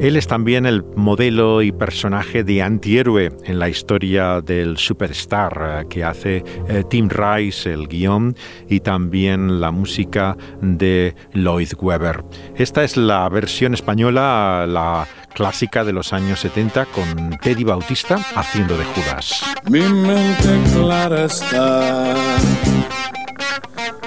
Él 0.00 0.16
es 0.16 0.26
también 0.26 0.64
el 0.64 0.82
modelo 0.96 1.60
y 1.60 1.72
personaje 1.72 2.42
de 2.42 2.62
antihéroe 2.62 3.30
en 3.44 3.58
la 3.58 3.68
historia 3.68 4.40
del 4.40 4.78
superstar 4.78 5.82
eh, 5.82 5.86
que 5.90 6.04
hace 6.04 6.42
Tim 6.88 7.10
Rice, 7.10 7.70
el 7.70 7.86
guion, 7.86 8.34
y 8.66 8.80
también 8.80 9.60
la 9.60 9.70
música 9.70 10.38
de 10.62 11.14
Lloyd 11.34 11.72
Webber. 11.78 12.24
Esta 12.56 12.82
es 12.82 12.96
la 12.96 13.28
versión 13.28 13.74
española, 13.74 14.64
la 14.66 15.06
clásica 15.34 15.84
de 15.84 15.92
los 15.92 16.12
años 16.12 16.40
70 16.40 16.86
con 16.86 17.36
Teddy 17.38 17.64
Bautista 17.64 18.18
haciendo 18.34 18.78
de 18.78 18.84
Judas. 18.84 19.42
Mi 19.68 19.80
mente 19.80 20.60
clara 20.72 21.24
está, 21.24 22.14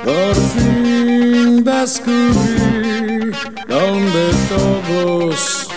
por 0.03 0.35
fin 0.35 1.63
descubrí 1.63 3.31
donde 3.67 4.31
todos 4.49 5.67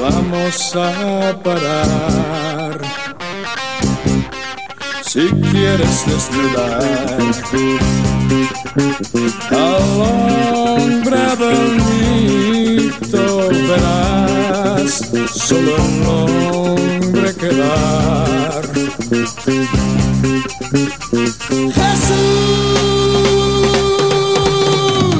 vamos 0.00 0.76
a 0.76 1.38
parar. 1.42 2.80
Si 5.02 5.28
quieres 5.28 6.06
desnudar 6.06 6.82
al 9.50 10.00
hombre 10.02 11.29
solo 15.50 15.74
el 15.76 16.04
nombre 16.04 17.34
quedar. 17.34 18.62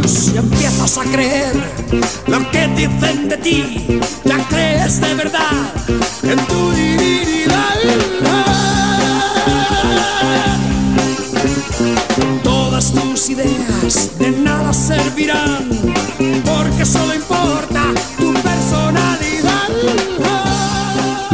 Jesús, 0.07 0.33
y 0.33 0.37
empiezas 0.39 0.99
a 0.99 1.03
creer 1.03 1.55
lo 2.29 2.49
que 2.53 2.69
dicen 2.77 3.29
de 3.29 3.37
ti, 3.39 4.01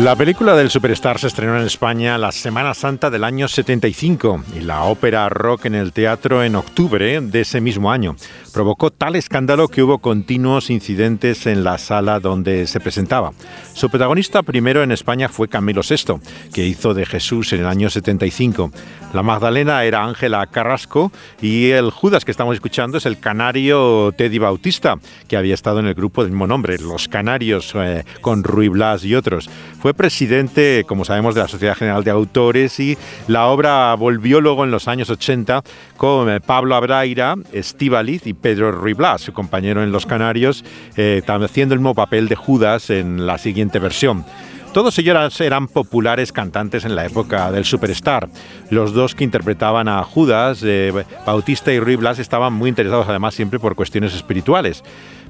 La 0.07 0.14
película 0.14 0.54
del 0.54 0.70
Superstar 0.70 1.18
se 1.18 1.26
estrenó 1.26 1.59
en 1.59 1.66
España 1.66 2.16
la 2.16 2.30
Semana 2.30 2.74
Santa 2.74 3.11
del 3.11 3.24
año 3.24 3.48
75 3.48 4.44
y 4.57 4.61
la 4.61 4.84
ópera 4.84 5.28
rock 5.28 5.64
en 5.64 5.74
el 5.74 5.92
teatro 5.92 6.44
en 6.44 6.54
octubre 6.54 7.20
de 7.20 7.40
ese 7.40 7.61
mismo 7.61 7.90
año. 7.90 8.14
Provocó 8.57 8.90
tal 8.90 9.16
escándalo 9.16 9.68
que 9.68 9.82
hubo 9.82 9.98
continuos 9.98 10.70
incidentes 10.70 11.46
en 11.46 11.62
la 11.62 11.76
sala 11.76 12.20
donde 12.20 12.66
se 12.66 12.80
presentaba. 12.80 13.32
Su 13.74 13.90
protagonista 13.90 14.42
primero 14.42 14.82
en 14.82 14.92
España 14.92 15.28
fue 15.28 15.46
Camilo 15.46 15.82
VI, 15.86 16.14
que 16.54 16.64
hizo 16.64 16.94
de 16.94 17.04
Jesús 17.04 17.52
en 17.52 17.61
el 17.61 17.66
año 17.66 17.90
75. 17.90 18.70
La 19.12 19.22
Magdalena 19.22 19.84
era 19.84 20.04
Ángela 20.04 20.46
Carrasco 20.46 21.12
y 21.42 21.70
el 21.70 21.90
Judas 21.90 22.24
que 22.24 22.30
estamos 22.30 22.54
escuchando 22.54 22.96
es 22.96 23.04
el 23.04 23.18
canario 23.18 24.12
Teddy 24.16 24.38
Bautista, 24.38 24.96
que 25.28 25.36
había 25.36 25.54
estado 25.54 25.80
en 25.80 25.86
el 25.86 25.94
grupo 25.94 26.22
del 26.22 26.32
mismo 26.32 26.46
nombre, 26.46 26.78
Los 26.78 27.09
Canarios, 27.09 27.72
eh, 27.74 28.04
con 28.22 28.42
Rui 28.42 28.68
Blas 28.68 29.04
y 29.04 29.14
otros. 29.14 29.50
Fue 29.80 29.92
presidente, 29.92 30.84
como 30.88 31.04
sabemos, 31.04 31.34
de 31.34 31.42
la 31.42 31.48
Sociedad 31.48 31.76
General 31.76 32.04
de 32.04 32.11
Autores 32.11 32.80
y 32.80 32.96
la 33.28 33.46
obra 33.48 33.94
volvió 33.94 34.40
luego 34.40 34.64
en 34.64 34.70
los 34.70 34.88
años 34.88 35.11
80 35.11 35.62
con 35.96 36.30
eh, 36.30 36.40
Pablo 36.40 36.74
Abraira, 36.74 37.36
Estíbaliz 37.52 38.26
y 38.26 38.34
Pedro 38.47 38.70
Rui 38.70 38.92
Blas, 38.92 39.22
su 39.22 39.32
compañero 39.32 39.82
en 39.82 39.90
Los 39.90 40.07
Canarios, 40.07 40.64
eh, 40.97 41.20
haciendo 41.26 41.74
el 41.74 41.80
mismo 41.80 41.97
papel 41.97 42.28
de 42.28 42.36
Judas 42.36 42.90
en 42.90 43.26
la 43.26 43.38
siguiente 43.38 43.80
versión. 43.80 44.24
Todos 44.72 44.97
ellos 45.01 45.40
eran 45.40 45.66
populares 45.66 46.30
cantantes 46.30 46.84
en 46.84 46.94
la 46.94 47.05
época 47.05 47.51
del 47.51 47.64
Superstar. 47.64 48.28
Los 48.70 48.92
dos 48.92 49.16
que 49.16 49.24
interpretaban 49.24 49.88
a 49.88 50.05
Judas, 50.05 50.61
eh, 50.62 50.92
Bautista 51.26 51.72
y 51.72 51.80
Ruy 51.80 51.97
Blas, 51.97 52.20
estaban 52.20 52.53
muy 52.53 52.68
interesados 52.68 53.09
además 53.09 53.34
siempre 53.34 53.59
por 53.59 53.74
cuestiones 53.74 54.14
espirituales. 54.14 54.84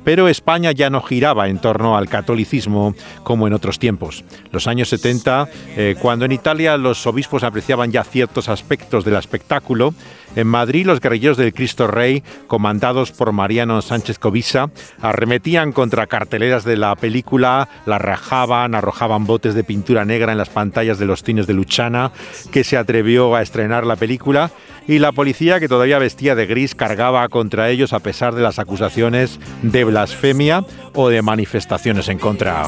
Pero 0.07 0.29
España 0.29 0.71
ya 0.71 0.89
no 0.89 1.03
giraba 1.03 1.49
en 1.49 1.59
torno 1.59 1.97
al 1.97 2.09
catolicismo 2.09 2.95
como 3.25 3.49
en 3.49 3.53
otros 3.53 3.81
tiempos. 3.81 4.23
Los 4.53 4.69
años 4.69 4.89
70, 4.91 5.49
eh, 5.77 5.97
cuando 6.01 6.25
en 6.25 6.31
Italia 6.31 6.77
los 6.77 7.05
obispos 7.09 7.43
apreciaban 7.43 7.91
ya 7.91 8.05
ciertos 8.05 8.49
aspectos 8.49 9.05
del 9.05 9.17
espectáculo, 9.17 9.95
en 10.37 10.47
Madrid 10.47 10.87
los 10.87 11.01
guerrilleros 11.01 11.39
del 11.39 11.53
Cristo 11.53 11.89
Rey, 11.89 12.23
comandados 12.47 13.11
por 13.11 13.33
Mariano 13.33 13.83
Sánchez 13.83 14.21
Covisa, 14.21 14.71
arremetían 15.01 15.73
contra 15.73 16.07
carteleras 16.07 16.65
de 16.65 16.77
la 16.77 16.95
película, 16.95 17.69
la 17.85 17.99
rajaban, 17.99 18.77
arrojaban 18.77 19.27
botes 19.27 19.55
de 19.55 19.65
pintura 19.65 20.05
negra 20.05 20.31
en 20.31 20.39
las 20.39 20.51
pantallas 20.51 21.01
de 21.01 21.07
los 21.07 21.25
cines 21.25 21.49
de 21.49 21.55
Luchana, 21.55 22.13
que 22.53 22.63
se 22.63 22.77
atrevió 22.77 23.35
a 23.35 23.43
estrenar 23.43 23.85
la 23.85 23.97
película, 23.97 24.53
y 24.89 24.99
la 24.99 25.13
policía, 25.13 25.61
que 25.61 25.69
todavía 25.69 25.99
vestía 25.99 26.35
de 26.35 26.47
gris, 26.47 26.75
cargaba 26.75 27.29
contra 27.29 27.71
ellos 27.71 27.93
a 27.93 28.01
pesar 28.01 28.35
de 28.35 28.43
las 28.43 28.59
acusaciones 28.59 29.39
de 29.63 29.85
blasfemia 29.85 30.65
o 30.95 31.09
de 31.09 31.23
manifestaciones 31.23 32.09
en 32.09 32.19
contra. 32.19 32.65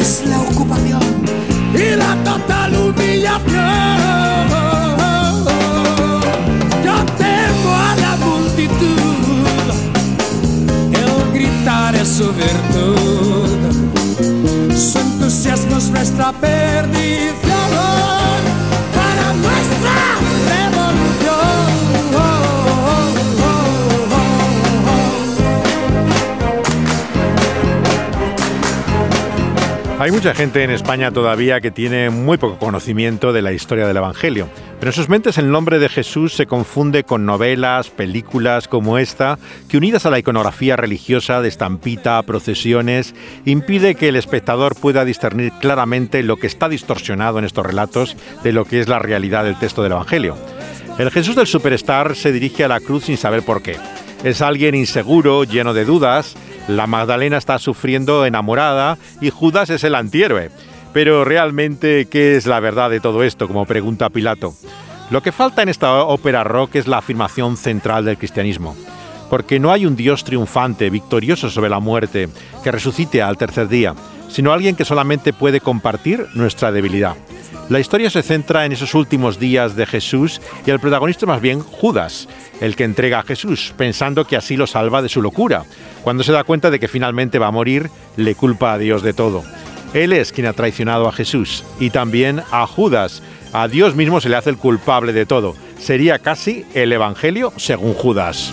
Es 0.00 0.24
la 0.26 0.40
ocupación 0.40 1.02
y 1.74 1.96
la 1.96 2.16
total 2.24 2.74
humillación. 2.76 3.44
Yo 6.84 7.04
temo 7.18 7.74
a 7.74 7.96
la 8.00 8.16
multitud, 8.16 9.72
el 10.92 11.32
gritar 11.32 11.94
es 11.96 12.08
su 12.08 12.32
virtud, 12.32 13.48
su 14.76 14.98
entusiasmo 14.98 15.78
es 15.78 15.90
nuestra 15.90 16.32
perdición 16.32 17.53
Hay 29.96 30.10
mucha 30.10 30.34
gente 30.34 30.64
en 30.64 30.70
España 30.70 31.12
todavía 31.12 31.60
que 31.60 31.70
tiene 31.70 32.10
muy 32.10 32.36
poco 32.36 32.58
conocimiento 32.58 33.32
de 33.32 33.42
la 33.42 33.52
historia 33.52 33.86
del 33.86 33.96
Evangelio, 33.96 34.48
pero 34.80 34.90
en 34.90 34.92
sus 34.92 35.08
mentes 35.08 35.38
el 35.38 35.52
nombre 35.52 35.78
de 35.78 35.88
Jesús 35.88 36.34
se 36.34 36.46
confunde 36.46 37.04
con 37.04 37.24
novelas, 37.24 37.90
películas 37.90 38.66
como 38.66 38.98
esta, 38.98 39.38
que 39.68 39.76
unidas 39.76 40.04
a 40.04 40.10
la 40.10 40.18
iconografía 40.18 40.74
religiosa 40.74 41.40
de 41.40 41.48
estampita, 41.48 42.20
procesiones, 42.24 43.14
impide 43.44 43.94
que 43.94 44.08
el 44.08 44.16
espectador 44.16 44.74
pueda 44.74 45.04
discernir 45.04 45.52
claramente 45.60 46.24
lo 46.24 46.38
que 46.38 46.48
está 46.48 46.68
distorsionado 46.68 47.38
en 47.38 47.44
estos 47.44 47.64
relatos 47.64 48.16
de 48.42 48.52
lo 48.52 48.64
que 48.64 48.80
es 48.80 48.88
la 48.88 48.98
realidad 48.98 49.44
del 49.44 49.58
texto 49.60 49.84
del 49.84 49.92
Evangelio. 49.92 50.36
El 50.98 51.12
Jesús 51.12 51.36
del 51.36 51.46
Superstar 51.46 52.16
se 52.16 52.32
dirige 52.32 52.64
a 52.64 52.68
la 52.68 52.80
cruz 52.80 53.04
sin 53.04 53.16
saber 53.16 53.44
por 53.44 53.62
qué. 53.62 53.76
Es 54.24 54.42
alguien 54.42 54.74
inseguro, 54.74 55.44
lleno 55.44 55.72
de 55.72 55.84
dudas, 55.84 56.34
la 56.68 56.86
Magdalena 56.86 57.36
está 57.36 57.58
sufriendo 57.58 58.24
enamorada 58.24 58.96
y 59.20 59.30
Judas 59.30 59.70
es 59.70 59.84
el 59.84 59.94
antihéroe. 59.94 60.50
Pero 60.92 61.24
realmente, 61.24 62.06
¿qué 62.06 62.36
es 62.36 62.46
la 62.46 62.60
verdad 62.60 62.88
de 62.88 63.00
todo 63.00 63.22
esto? 63.24 63.48
Como 63.48 63.66
pregunta 63.66 64.10
Pilato. 64.10 64.54
Lo 65.10 65.22
que 65.22 65.32
falta 65.32 65.62
en 65.62 65.68
esta 65.68 66.04
ópera 66.04 66.44
rock 66.44 66.76
es 66.76 66.86
la 66.86 66.98
afirmación 66.98 67.56
central 67.56 68.04
del 68.04 68.16
cristianismo. 68.16 68.74
Porque 69.28 69.58
no 69.58 69.72
hay 69.72 69.86
un 69.86 69.96
Dios 69.96 70.24
triunfante, 70.24 70.90
victorioso 70.90 71.50
sobre 71.50 71.68
la 71.68 71.80
muerte, 71.80 72.28
que 72.62 72.70
resucite 72.70 73.20
al 73.20 73.36
tercer 73.36 73.68
día, 73.68 73.94
sino 74.28 74.52
alguien 74.52 74.76
que 74.76 74.84
solamente 74.84 75.32
puede 75.32 75.60
compartir 75.60 76.26
nuestra 76.34 76.72
debilidad. 76.72 77.16
La 77.70 77.80
historia 77.80 78.10
se 78.10 78.22
centra 78.22 78.66
en 78.66 78.72
esos 78.72 78.94
últimos 78.94 79.38
días 79.38 79.74
de 79.74 79.86
Jesús 79.86 80.40
y 80.66 80.70
el 80.70 80.80
protagonista 80.80 81.24
más 81.24 81.40
bien 81.40 81.60
Judas, 81.60 82.28
el 82.60 82.76
que 82.76 82.84
entrega 82.84 83.20
a 83.20 83.22
Jesús, 83.22 83.72
pensando 83.76 84.26
que 84.26 84.36
así 84.36 84.56
lo 84.56 84.66
salva 84.66 85.00
de 85.00 85.08
su 85.08 85.22
locura. 85.22 85.64
Cuando 86.02 86.22
se 86.22 86.32
da 86.32 86.44
cuenta 86.44 86.70
de 86.70 86.78
que 86.78 86.88
finalmente 86.88 87.38
va 87.38 87.46
a 87.46 87.52
morir, 87.52 87.88
le 88.16 88.34
culpa 88.34 88.74
a 88.74 88.78
Dios 88.78 89.02
de 89.02 89.14
todo. 89.14 89.42
Él 89.94 90.12
es 90.12 90.32
quien 90.32 90.46
ha 90.46 90.52
traicionado 90.52 91.08
a 91.08 91.12
Jesús 91.12 91.64
y 91.80 91.88
también 91.88 92.42
a 92.50 92.66
Judas. 92.66 93.22
A 93.54 93.66
Dios 93.66 93.94
mismo 93.94 94.20
se 94.20 94.28
le 94.28 94.36
hace 94.36 94.50
el 94.50 94.58
culpable 94.58 95.14
de 95.14 95.24
todo. 95.24 95.54
Sería 95.78 96.18
casi 96.18 96.66
el 96.74 96.92
Evangelio 96.92 97.52
según 97.56 97.94
Judas. 97.94 98.52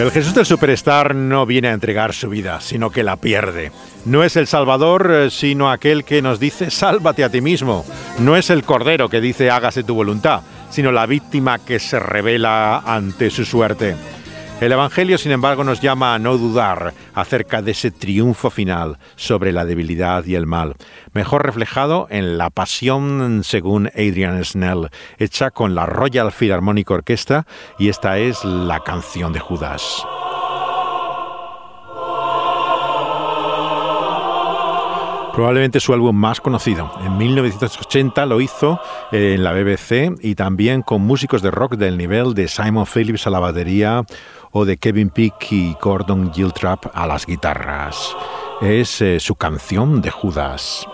El 0.00 0.10
Jesús 0.10 0.34
del 0.34 0.46
Superstar 0.46 1.14
no 1.14 1.44
viene 1.44 1.68
a 1.68 1.74
entregar 1.74 2.14
su 2.14 2.30
vida, 2.30 2.62
sino 2.62 2.88
que 2.88 3.02
la 3.02 3.16
pierde. 3.16 3.70
No 4.06 4.24
es 4.24 4.34
el 4.36 4.46
Salvador, 4.46 5.10
eh, 5.12 5.30
sino 5.30 5.70
aquel 5.70 6.04
que 6.04 6.22
nos 6.22 6.40
dice, 6.40 6.70
sálvate 6.70 7.22
a 7.22 7.28
ti 7.28 7.42
mismo. 7.42 7.84
No 8.18 8.34
es 8.34 8.48
el 8.48 8.64
Cordero 8.64 9.10
que 9.10 9.20
dice, 9.20 9.50
hágase 9.50 9.84
tu 9.84 9.94
voluntad, 9.94 10.40
sino 10.70 10.90
la 10.90 11.04
víctima 11.04 11.58
que 11.58 11.78
se 11.78 12.00
revela 12.00 12.78
ante 12.78 13.28
su 13.28 13.44
suerte. 13.44 13.94
El 14.60 14.72
Evangelio, 14.72 15.16
sin 15.16 15.32
embargo, 15.32 15.64
nos 15.64 15.80
llama 15.80 16.14
a 16.14 16.18
no 16.18 16.36
dudar 16.36 16.92
acerca 17.14 17.62
de 17.62 17.70
ese 17.70 17.90
triunfo 17.90 18.50
final 18.50 18.98
sobre 19.16 19.52
la 19.52 19.64
debilidad 19.64 20.26
y 20.26 20.34
el 20.34 20.46
mal, 20.46 20.74
mejor 21.14 21.46
reflejado 21.46 22.06
en 22.10 22.36
La 22.36 22.50
Pasión 22.50 23.40
según 23.42 23.86
Adrian 23.94 24.44
Snell, 24.44 24.90
hecha 25.18 25.50
con 25.50 25.74
la 25.74 25.86
Royal 25.86 26.30
Philharmonic 26.30 26.90
Orchestra, 26.90 27.46
y 27.78 27.88
esta 27.88 28.18
es 28.18 28.44
la 28.44 28.80
canción 28.80 29.32
de 29.32 29.40
Judas. 29.40 30.04
probablemente 35.40 35.80
su 35.80 35.94
álbum 35.94 36.14
más 36.14 36.38
conocido. 36.38 36.92
En 37.02 37.16
1980 37.16 38.26
lo 38.26 38.42
hizo 38.42 38.78
en 39.10 39.42
la 39.42 39.52
BBC 39.52 40.18
y 40.20 40.34
también 40.34 40.82
con 40.82 41.00
músicos 41.00 41.40
de 41.40 41.50
rock 41.50 41.76
del 41.76 41.96
nivel 41.96 42.34
de 42.34 42.46
Simon 42.46 42.84
Phillips 42.84 43.26
a 43.26 43.30
la 43.30 43.38
batería 43.38 44.04
o 44.52 44.64
de 44.64 44.76
Kevin 44.76 45.10
Peake 45.10 45.54
y 45.54 45.76
Gordon 45.80 46.32
Giltrap 46.32 46.86
a 46.94 47.06
las 47.06 47.26
guitarras. 47.26 48.16
Es 48.60 49.00
eh, 49.00 49.20
su 49.20 49.34
canción 49.34 50.02
de 50.02 50.10
Judas. 50.10 50.86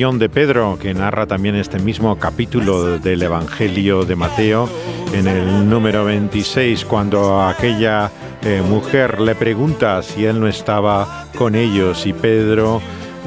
De 0.00 0.30
Pedro 0.30 0.78
que 0.80 0.94
narra 0.94 1.26
también 1.26 1.56
este 1.56 1.78
mismo 1.78 2.18
capítulo 2.18 2.98
del 2.98 3.20
Evangelio 3.20 4.06
de 4.06 4.16
Mateo 4.16 4.66
en 5.12 5.28
el 5.28 5.68
número 5.68 6.06
26 6.06 6.86
cuando 6.86 7.42
aquella 7.42 8.10
eh, 8.42 8.62
mujer 8.66 9.20
le 9.20 9.34
pregunta 9.34 10.02
si 10.02 10.24
él 10.24 10.40
no 10.40 10.48
estaba 10.48 11.26
con 11.36 11.54
ellos 11.54 12.06
y 12.06 12.14
Pedro 12.14 12.80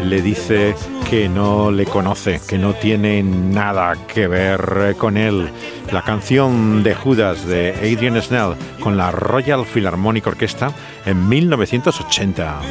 le 0.04 0.24
dice 0.24 0.74
que 1.08 1.30
no 1.30 1.70
le 1.70 1.86
conoce, 1.86 2.42
que 2.48 2.58
no 2.58 2.74
tiene 2.74 3.22
nada 3.22 3.94
que 4.12 4.28
ver 4.28 4.96
con 4.98 5.16
él. 5.16 5.50
La 5.92 6.02
canción 6.02 6.82
de 6.82 6.96
Judas 6.96 7.46
de 7.46 7.76
Adrian 7.84 8.20
Snell 8.20 8.56
con 8.80 8.98
la 8.98 9.12
Royal 9.12 9.64
Philharmonic 9.64 10.26
Orchestra 10.26 10.72
en 11.06 11.30
1980. 11.30 12.62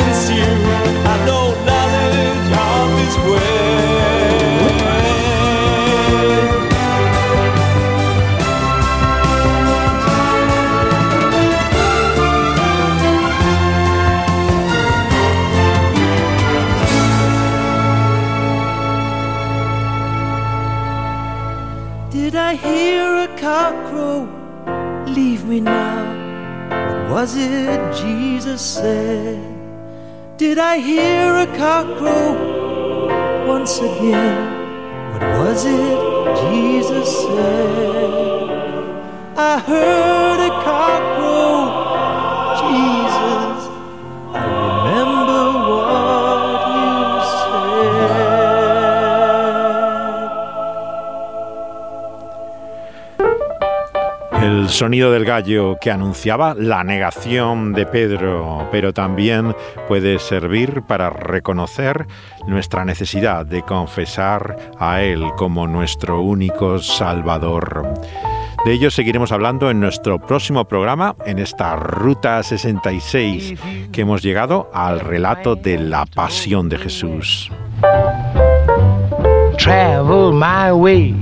it's 0.00 0.30
you. 0.30 0.48
I 1.12 1.14
know 1.26 1.46
knowledge 1.66 2.50
of 2.52 2.98
his 2.98 3.16
way. 3.30 3.47
Did 30.48 30.56
I 30.56 30.78
hear 30.78 31.36
a 31.36 31.46
cock 31.58 31.98
crow 31.98 33.46
once 33.46 33.80
again? 33.80 35.12
What 35.12 35.22
was 35.40 35.66
it 35.66 35.98
Jesus 36.48 37.08
said? 37.20 38.12
I 39.36 39.58
heard 39.58 40.07
sonido 54.78 55.10
del 55.10 55.24
gallo 55.24 55.76
que 55.80 55.90
anunciaba 55.90 56.54
la 56.54 56.84
negación 56.84 57.72
de 57.72 57.84
Pedro, 57.84 58.68
pero 58.70 58.94
también 58.94 59.56
puede 59.88 60.20
servir 60.20 60.82
para 60.82 61.10
reconocer 61.10 62.06
nuestra 62.46 62.84
necesidad 62.84 63.44
de 63.44 63.62
confesar 63.62 64.56
a 64.78 65.02
Él 65.02 65.24
como 65.36 65.66
nuestro 65.66 66.20
único 66.20 66.78
Salvador. 66.78 67.92
De 68.64 68.72
ello 68.72 68.92
seguiremos 68.92 69.32
hablando 69.32 69.68
en 69.68 69.80
nuestro 69.80 70.20
próximo 70.20 70.66
programa, 70.66 71.16
en 71.26 71.40
esta 71.40 71.74
Ruta 71.74 72.40
66, 72.40 73.54
que 73.90 74.02
hemos 74.02 74.22
llegado 74.22 74.70
al 74.72 75.00
relato 75.00 75.56
de 75.56 75.80
la 75.80 76.06
pasión 76.06 76.68
de 76.68 76.78
Jesús. 76.78 77.50
Travel 79.56 80.32
my 80.32 80.70
way, 80.70 81.20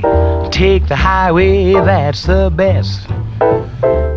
take 0.50 0.82
the 0.88 0.94
highway, 0.94 1.72
that's 1.72 2.26
the 2.26 2.50
best. 2.50 3.08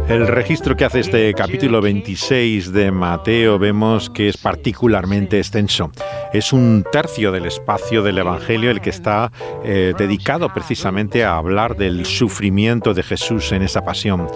El 0.10 0.28
registro 0.28 0.76
que 0.76 0.86
hace 0.86 1.02
este 1.02 1.32
capítulo 1.36 1.82
26 1.82 2.74
de 2.74 2.90
Mateo 2.92 3.60
vemos 3.60 4.10
que 4.10 4.28
es 4.28 4.38
particularmente 4.38 5.38
extenso. 5.38 5.92
Es 6.34 6.52
un 6.52 6.84
tercio 6.92 7.32
del 7.32 7.46
espacio 7.46 8.02
del 8.02 8.18
Evangelio 8.18 8.72
el 8.72 8.82
que 8.82 8.90
está 8.90 9.32
eh, 9.64 9.94
dedicado 9.96 10.52
precisamente 10.52 11.24
a 11.24 11.38
hablar 11.38 11.76
del 11.76 12.08
sufrimiento 12.08 12.96
de 12.96 13.04
Jesús 13.04 13.52
en 13.52 13.62
esa 13.62 13.84
pasión. 13.84 14.28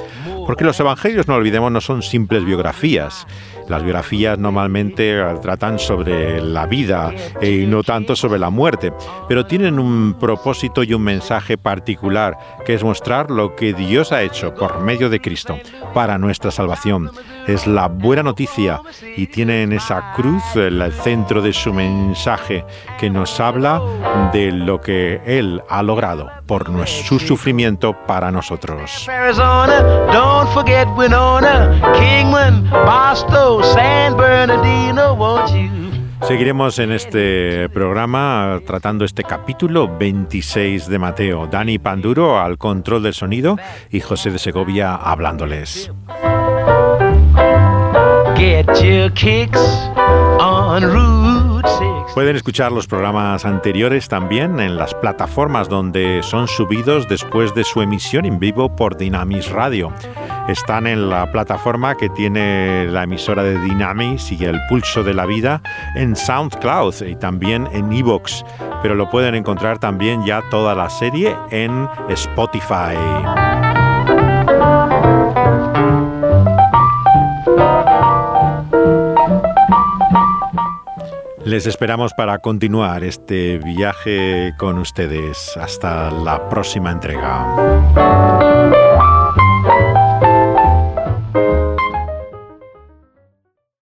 Porque 0.45 0.63
los 0.63 0.79
Evangelios, 0.79 1.27
no 1.27 1.35
olvidemos, 1.35 1.71
no 1.71 1.81
son 1.81 2.03
simples 2.03 2.45
biografías. 2.45 3.25
Las 3.67 3.83
biografías 3.83 4.37
normalmente 4.37 5.23
tratan 5.41 5.79
sobre 5.79 6.41
la 6.41 6.65
vida 6.65 7.13
y 7.41 7.65
no 7.65 7.83
tanto 7.83 8.15
sobre 8.15 8.39
la 8.39 8.49
muerte, 8.49 8.93
pero 9.27 9.45
tienen 9.45 9.79
un 9.79 10.15
propósito 10.19 10.83
y 10.83 10.93
un 10.93 11.03
mensaje 11.03 11.57
particular, 11.57 12.37
que 12.65 12.73
es 12.73 12.83
mostrar 12.83 13.29
lo 13.31 13.55
que 13.55 13.73
Dios 13.73 14.11
ha 14.11 14.21
hecho 14.21 14.53
por 14.53 14.81
medio 14.81 15.09
de 15.09 15.19
Cristo 15.19 15.57
para 15.93 16.17
nuestra 16.17 16.51
salvación. 16.51 17.11
Es 17.47 17.67
la 17.67 17.87
buena 17.87 18.23
noticia 18.23 18.81
y 19.17 19.27
tiene 19.27 19.63
en 19.63 19.73
esa 19.73 20.13
cruz 20.15 20.43
el 20.55 20.91
centro 20.93 21.41
de 21.41 21.53
su 21.53 21.73
mensaje 21.73 22.65
que 22.99 23.09
nos 23.09 23.39
habla 23.39 23.81
de 24.31 24.51
lo 24.51 24.79
que 24.79 25.21
Él 25.25 25.61
ha 25.69 25.83
logrado 25.83 26.29
por 26.47 26.63
su 26.87 27.19
sufrimiento 27.19 27.93
para 28.07 28.31
nosotros. 28.31 29.07
Arizona, 29.09 29.81
don't 30.11 30.49
forget 30.53 30.87
Winona, 30.95 31.81
Kingman, 31.93 32.69
Barstow, 32.69 33.52
San 33.61 34.15
Bernardino, 34.17 35.13
won't 35.13 35.53
you? 35.53 35.83
Seguiremos 36.27 36.79
en 36.79 36.93
este 36.93 37.67
programa 37.69 38.61
tratando 38.65 39.03
este 39.03 39.23
capítulo 39.23 39.89
26 39.97 40.87
de 40.87 40.97
Mateo. 40.97 41.47
Dani 41.47 41.79
Panduro 41.79 42.39
al 42.39 42.57
control 42.57 43.03
del 43.03 43.13
sonido 43.13 43.57
y 43.91 43.99
José 43.99 44.31
de 44.31 44.39
Segovia 44.39 44.95
hablándoles. 44.95 45.91
Get 48.37 48.67
your 48.81 49.11
kicks 49.13 49.59
on 50.39 50.81
Route 50.83 51.67
6. 51.67 51.92
Pueden 52.13 52.35
escuchar 52.35 52.71
los 52.71 52.85
programas 52.85 53.43
anteriores 53.43 54.07
también 54.07 54.59
en 54.59 54.77
las 54.77 54.93
plataformas 54.93 55.67
donde 55.67 56.21
son 56.21 56.47
subidos 56.47 57.07
después 57.07 57.55
de 57.55 57.63
su 57.63 57.81
emisión 57.81 58.25
en 58.25 58.37
vivo 58.37 58.75
por 58.75 58.97
Dynamis 58.97 59.49
Radio. 59.49 59.91
Están 60.47 60.85
en 60.85 61.09
la 61.09 61.31
plataforma 61.31 61.95
que 61.95 62.09
tiene 62.09 62.85
la 62.85 63.03
emisora 63.03 63.41
de 63.41 63.57
Dynamis 63.59 64.31
y 64.31 64.45
el 64.45 64.59
pulso 64.69 65.03
de 65.03 65.15
la 65.15 65.25
vida 65.25 65.63
en 65.95 66.15
SoundCloud 66.15 67.01
y 67.01 67.15
también 67.15 67.67
en 67.73 67.91
Evox, 67.91 68.45
pero 68.83 68.93
lo 68.93 69.09
pueden 69.09 69.33
encontrar 69.33 69.79
también 69.79 70.23
ya 70.23 70.43
toda 70.51 70.75
la 70.75 70.91
serie 70.91 71.35
en 71.49 71.87
Spotify. 72.09 73.72
Les 81.45 81.67
esperamos 81.67 82.13
para 82.13 82.39
continuar 82.39 83.03
este 83.03 83.57
viaje 83.57 84.53
con 84.57 84.77
ustedes. 84.77 85.57
Hasta 85.57 86.09
la 86.09 86.47
próxima 86.49 86.89
entrega. 86.91 88.82